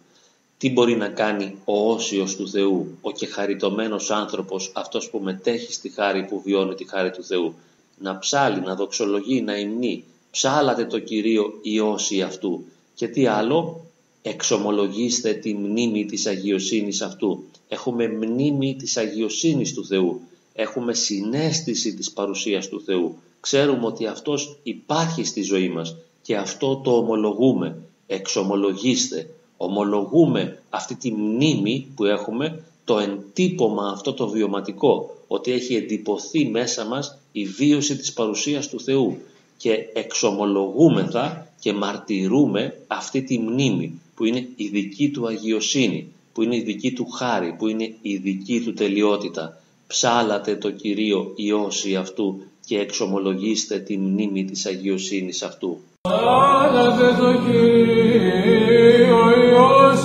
[0.58, 5.72] Τι μπορεί να κάνει ο όσιος του Θεού, ο και χαριτωμένος άνθρωπος, αυτός που μετέχει
[5.72, 7.54] στη χάρη που βιώνει τη χάρη του Θεού.
[7.98, 10.04] Να ψάλει, να δοξολογεί, να υμνεί.
[10.30, 12.64] Ψάλατε το Κυρίο οι όσοι αυτού.
[12.94, 13.84] Και τι άλλο,
[14.22, 17.44] εξομολογήστε τη μνήμη της αγιοσύνης αυτού.
[17.68, 20.20] Έχουμε μνήμη της αγιοσύνης του Θεού.
[20.52, 23.16] Έχουμε συνέστηση της παρουσίας του Θεού.
[23.40, 27.76] Ξέρουμε ότι Αυτός υπάρχει στη ζωή μας και αυτό το ομολογούμε.
[28.06, 36.48] Εξομολογήστε, ομολογούμε αυτή τη μνήμη που έχουμε, το εντύπωμα αυτό το βιωματικό, ότι έχει εντυπωθεί
[36.48, 39.18] μέσα μας η βίωση της παρουσίας του Θεού
[39.56, 46.56] και εξομολογούμεθα και μαρτυρούμε αυτή τη μνήμη που είναι η δική του αγιοσύνη, που είναι
[46.56, 49.62] η δική του χάρη, που είναι η δική του τελειότητα.
[49.88, 55.78] Ψάλατε το Κυρίο οι όσοι αυτού και εξομολογήστε τη μνήμη της αγιοσύνης αυτού.
[56.00, 59.18] Άναβε το Κύριο
[59.48, 60.04] Υιός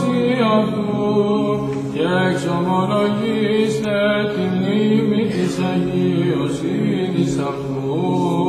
[0.53, 8.42] αυτού και εξομολογήστε τη μνήμη της αγιοσύνης αυτού.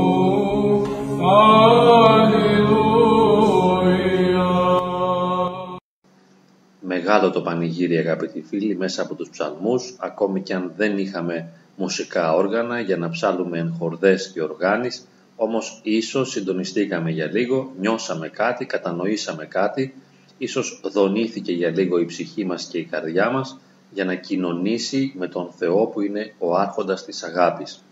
[7.14, 12.34] Μεγάλο το πανηγύρι αγαπητοί φίλοι μέσα από τους ψαλμούς, ακόμη και αν δεν είχαμε μουσικά
[12.34, 15.06] όργανα για να ψάλουμε εν χορδές και οργάνεις,
[15.36, 19.94] όμως ίσως συντονιστήκαμε για λίγο, νιώσαμε κάτι, κατανοήσαμε κάτι,
[20.38, 23.58] ίσως δονήθηκε για λίγο η ψυχή μας και η καρδιά μας
[23.90, 27.84] για να κοινωνήσει με τον Θεό που είναι ο άρχοντας της αγάπης.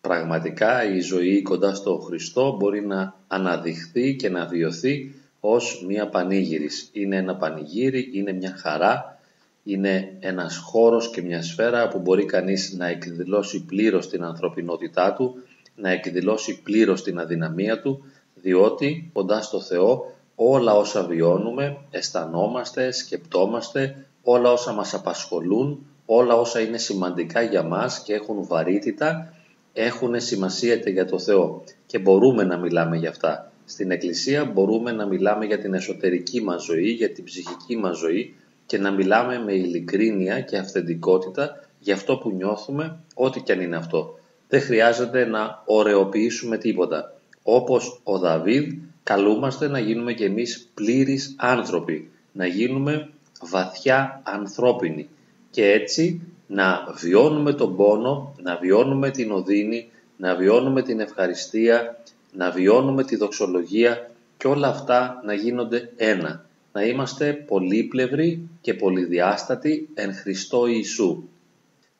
[0.00, 6.88] Πραγματικά η ζωή κοντά στο Χριστό μπορεί να αναδειχθεί και να βιωθεί ως μια πανήγυρης.
[6.92, 9.18] Είναι ένα πανηγύρι, είναι μια χαρά,
[9.64, 15.42] είναι ένας χώρος και μια σφαίρα που μπορεί κανείς να εκδηλώσει πλήρως την ανθρωπινότητά του,
[15.74, 24.06] να εκδηλώσει πλήρως την αδυναμία του, διότι κοντά στο Θεό όλα όσα βιώνουμε, αισθανόμαστε, σκεπτόμαστε,
[24.22, 29.34] όλα όσα μας απασχολούν, όλα όσα είναι σημαντικά για μας και έχουν βαρύτητα,
[29.72, 33.47] έχουν σημασία για το Θεό και μπορούμε να μιλάμε για αυτά.
[33.70, 38.34] Στην Εκκλησία μπορούμε να μιλάμε για την εσωτερική μας ζωή, για την ψυχική μας ζωή
[38.66, 43.76] και να μιλάμε με ειλικρίνεια και αυθεντικότητα για αυτό που νιώθουμε, ό,τι και αν είναι
[43.76, 44.18] αυτό.
[44.48, 47.14] Δεν χρειάζεται να ωρεοποιήσουμε τίποτα.
[47.42, 53.08] Όπως ο Δαβίδ καλούμαστε να γίνουμε κι εμείς πλήρεις άνθρωποι, να γίνουμε
[53.40, 55.08] βαθιά ανθρώπινοι
[55.50, 62.02] και έτσι να βιώνουμε τον πόνο, να βιώνουμε την οδύνη, να βιώνουμε την ευχαριστία,
[62.32, 66.46] να βιώνουμε τη δοξολογία και όλα αυτά να γίνονται ένα.
[66.72, 71.22] Να είμαστε πολύπλευροι και πολυδιάστατοι εν Χριστώ Ιησού.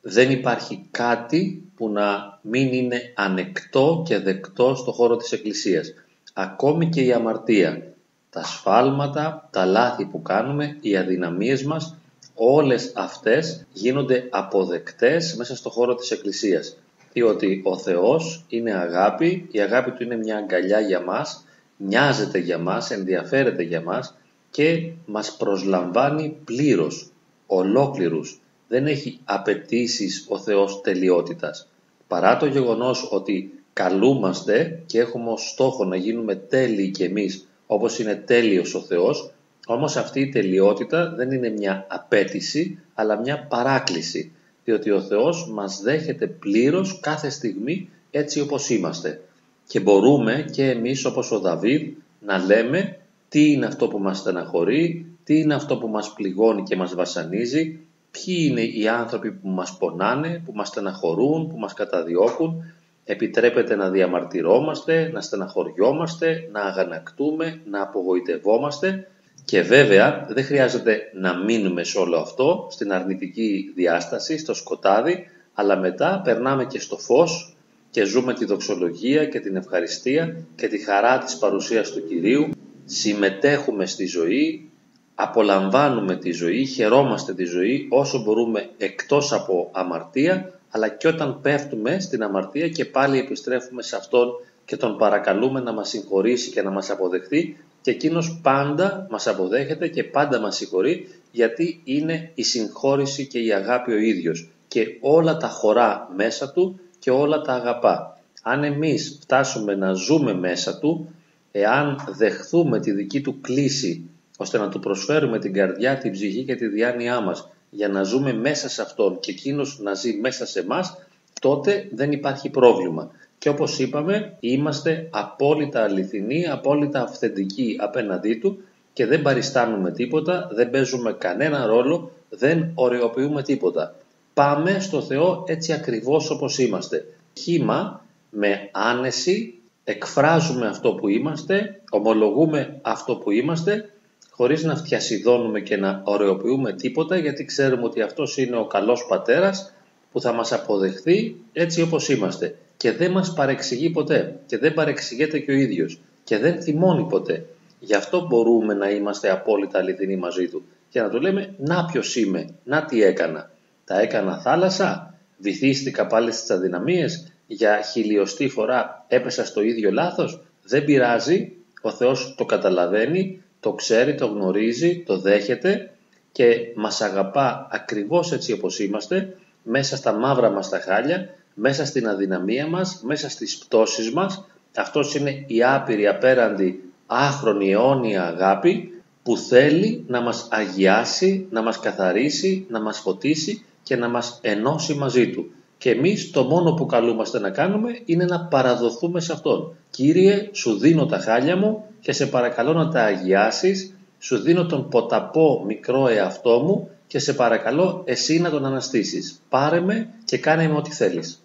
[0.01, 5.93] Δεν υπάρχει κάτι που να μην είναι ανεκτό και δεκτό στο χώρο της Εκκλησίας.
[6.33, 7.93] Ακόμη και η αμαρτία,
[8.29, 11.95] τα σφάλματα, τα λάθη που κάνουμε, οι αδυναμίες μας,
[12.35, 16.77] όλες αυτές γίνονται αποδεκτές μέσα στο χώρο της Εκκλησίας.
[17.13, 21.45] Διότι ο Θεός είναι αγάπη, η αγάπη Του είναι μια αγκαλιά για μας,
[21.77, 24.15] νοιάζεται για μας, ενδιαφέρεται για μας
[24.51, 27.11] και μας προσλαμβάνει πλήρως,
[27.47, 28.41] ολόκληρους.
[28.67, 31.69] Δεν έχει απαιτήσεις ο Θεός τελειότητας.
[32.07, 37.99] Παρά το γεγονός ότι καλούμαστε και έχουμε ως στόχο να γίνουμε τέλειοι κι εμείς όπως
[37.99, 39.31] είναι τέλειος ο Θεός,
[39.67, 44.31] όμως αυτή η τελειότητα δεν είναι μια απέτηση αλλά μια παράκληση
[44.69, 49.21] διότι ο Θεός μας δέχεται πλήρως κάθε στιγμή έτσι όπως είμαστε
[49.67, 51.87] και μπορούμε και εμείς όπως ο Δαβίδ
[52.19, 52.97] να λέμε
[53.29, 57.79] τι είναι αυτό που μας στεναχωρεί, τι είναι αυτό που μας πληγώνει και μας βασανίζει,
[58.11, 62.73] ποιοι είναι οι άνθρωποι που μας πονάνε, που μας στεναχωρούν, που μας καταδιώκουν.
[63.05, 69.07] Επιτρέπεται να διαμαρτυρόμαστε, να στεναχωριόμαστε, να αγανακτούμε, να απογοητευόμαστε
[69.49, 75.77] και βέβαια δεν χρειάζεται να μείνουμε σε όλο αυτό, στην αρνητική διάσταση, στο σκοτάδι, αλλά
[75.77, 77.55] μετά περνάμε και στο φως
[77.91, 82.49] και ζούμε τη δοξολογία και την ευχαριστία και τη χαρά της παρουσίας του Κυρίου,
[82.85, 84.69] συμμετέχουμε στη ζωή,
[85.15, 91.99] απολαμβάνουμε τη ζωή, χαιρόμαστε τη ζωή όσο μπορούμε εκτός από αμαρτία, αλλά και όταν πέφτουμε
[91.99, 94.29] στην αμαρτία και πάλι επιστρέφουμε σε Αυτόν
[94.65, 99.87] και Τον παρακαλούμε να μας συγχωρήσει και να μας αποδεχθεί και εκείνος πάντα μας αποδέχεται
[99.87, 105.37] και πάντα μας συγχωρεί γιατί είναι η συγχώρηση και η αγάπη ο ίδιος και όλα
[105.37, 108.19] τα χωρά μέσα του και όλα τα αγαπά.
[108.43, 111.13] Αν εμείς φτάσουμε να ζούμε μέσα του,
[111.51, 116.55] εάν δεχθούμε τη δική του κλίση ώστε να του προσφέρουμε την καρδιά, την ψυχή και
[116.55, 120.65] τη διάνοιά μας για να ζούμε μέσα σε Αυτόν και εκείνος να ζει μέσα σε
[120.65, 120.97] μας,
[121.41, 123.11] τότε δεν υπάρχει πρόβλημα.
[123.39, 128.63] Και όπως είπαμε, είμαστε απόλυτα αληθινοί, απόλυτα αυθεντικοί απέναντί Του
[128.93, 133.95] και δεν παριστάνουμε τίποτα, δεν παίζουμε κανένα ρόλο, δεν ωρεοποιούμε τίποτα.
[134.33, 137.05] Πάμε στο Θεό έτσι ακριβώς όπως είμαστε.
[137.37, 143.89] Χήμα με άνεση εκφράζουμε αυτό που είμαστε, ομολογούμε αυτό που είμαστε,
[144.31, 149.73] χωρίς να φτιασιδώνουμε και να ωρεοποιούμε τίποτα, γιατί ξέρουμε ότι αυτός είναι ο καλός πατέρας
[150.11, 155.39] που θα μας αποδεχθεί έτσι όπως είμαστε και δεν μας παρεξηγεί ποτέ και δεν παρεξηγείται
[155.39, 157.45] και ο ίδιος και δεν θυμώνει ποτέ.
[157.79, 162.15] Γι' αυτό μπορούμε να είμαστε απόλυτα αληθινοί μαζί του και να του λέμε να ποιος
[162.15, 163.51] είμαι, να τι έκανα.
[163.85, 170.41] Τα έκανα θάλασσα, βυθίστηκα πάλι στις αδυναμίες, για χιλιοστή φορά έπεσα στο ίδιο λάθος.
[170.63, 171.51] Δεν πειράζει,
[171.81, 175.91] ο Θεός το καταλαβαίνει, το ξέρει, το γνωρίζει, το δέχεται
[176.31, 182.07] και μας αγαπά ακριβώς έτσι όπως είμαστε, μέσα στα μαύρα μας τα χάλια, μέσα στην
[182.07, 184.45] αδυναμία μας, μέσα στις πτώσεις μας.
[184.75, 188.91] Αυτός είναι η άπειρη απέραντη άχρονη αιώνια αγάπη
[189.23, 194.93] που θέλει να μας αγιάσει, να μας καθαρίσει, να μας φωτίσει και να μας ενώσει
[194.93, 195.51] μαζί Του.
[195.77, 199.75] Και εμείς το μόνο που καλούμαστε να κάνουμε είναι να παραδοθούμε σε Αυτόν.
[199.89, 204.89] Κύριε, σου δίνω τα χάλια μου και σε παρακαλώ να τα αγιάσεις, σου δίνω τον
[204.89, 209.41] ποταπό μικρό εαυτό μου και σε παρακαλώ εσύ να τον αναστήσεις.
[209.49, 211.43] Πάρε με και κάνε με ό,τι θέλεις.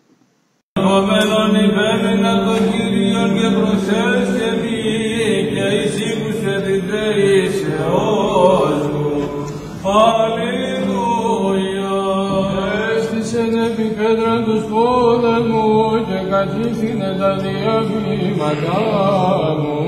[0.81, 4.81] Επόμενον υπέμενα το Κύριον και προσέσαι μη
[5.53, 9.09] και εισήγουσε την θεήσεώς μου.
[10.11, 11.15] Αλληλούια.
[12.97, 15.71] Έστησεν επί πέτρα τους πόλεμου
[16.09, 18.81] και κατήφθηνε τα διαβήματα
[19.61, 19.79] μου.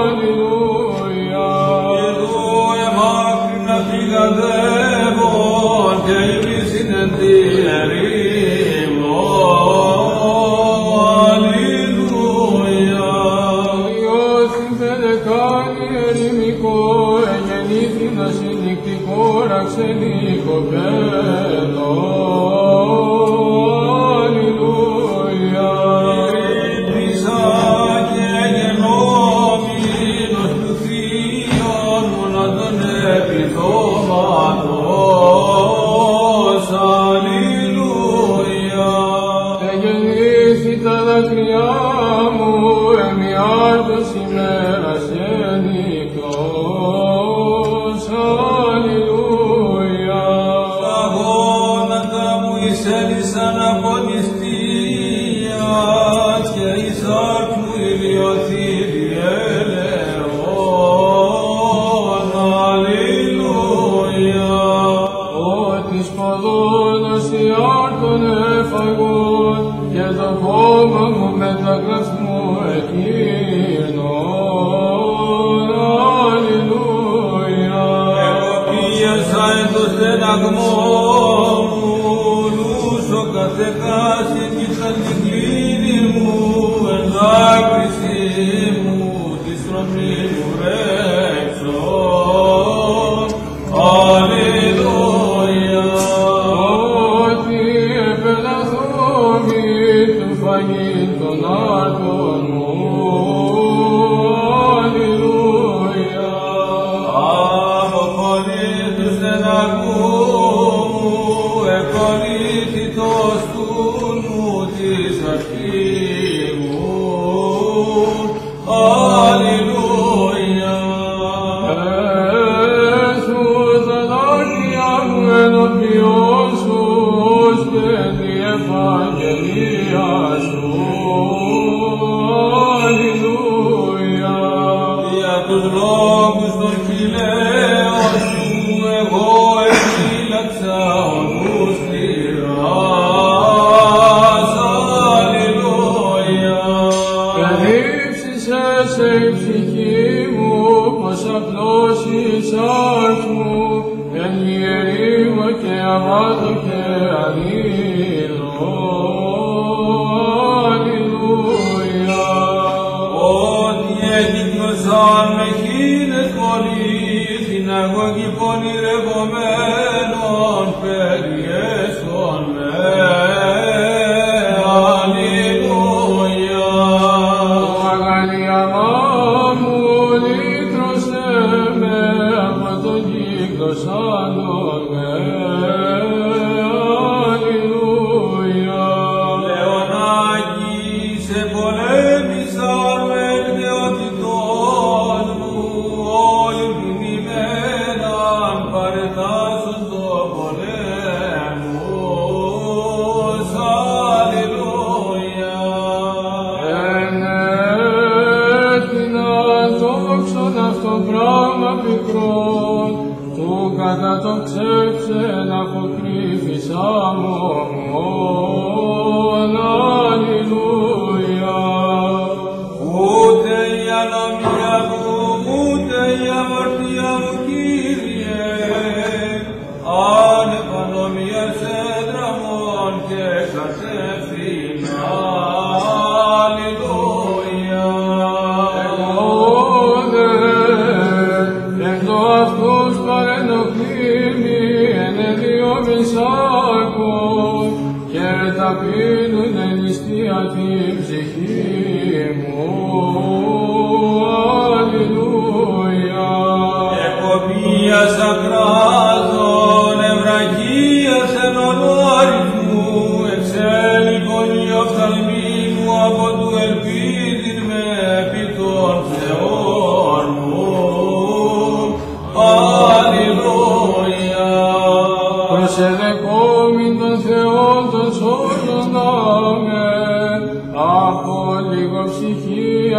[0.00, 1.48] Αλληλούια.
[2.08, 2.46] Εγώ
[2.86, 5.32] εμάκρυ να φυγαδεύω
[6.06, 7.34] και ημίσιν εν τη
[7.80, 8.13] ερήμο.
[19.76, 21.13] Ραξενικό πέτο.
[66.34, 68.20] αγωνασιών των
[68.58, 69.58] έφαγων
[69.92, 72.42] και το χώμα μου μεταγραφμό
[72.76, 74.14] εκείνων.
[76.30, 77.86] Αλληλούια.
[78.28, 80.74] Εγώ πίεσα εν το δεδαγμό
[81.74, 81.92] μου,
[83.20, 84.43] ο καθεκάσι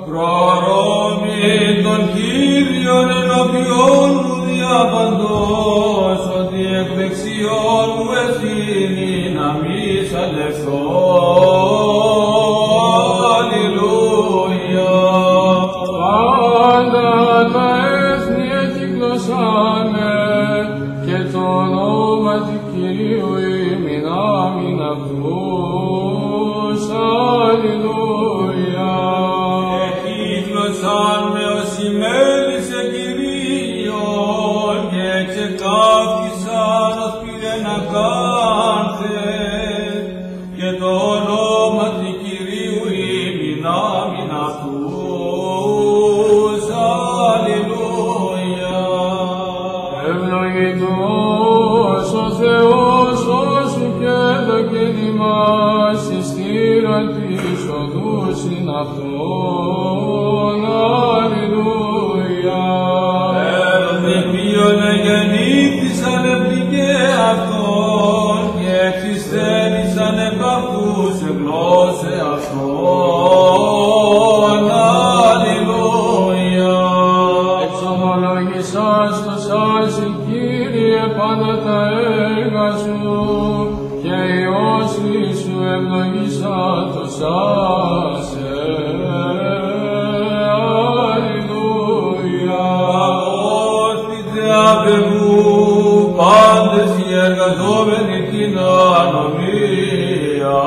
[0.07, 1.53] Προρώμη
[1.85, 11.02] των Κύριων ενώπιών μου διαπαντός, ότι εκ δεξιών μου ευθύνη να μη σαλευθώ.
[97.33, 98.59] εργαζόμενη την
[98.99, 100.61] ανομία.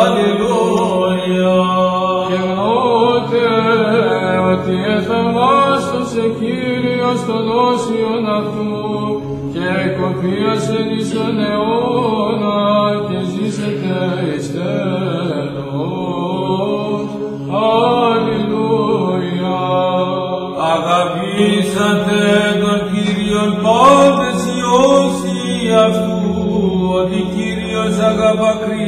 [0.00, 1.60] Αλληλούια.
[2.28, 3.48] Και γνώτε
[4.52, 8.78] ότι εθαλάστωσε Κύριος των όσιον αυτού
[9.52, 12.60] και εκοπίασε εις τον αιώνα
[13.08, 13.98] και ζήσετε
[14.36, 15.60] εις τέλος.
[17.70, 19.60] Αλληλούια.
[20.74, 22.20] Αγαπήσατε
[22.60, 23.99] τον Κύριον Πόρο
[28.34, 28.79] Бакри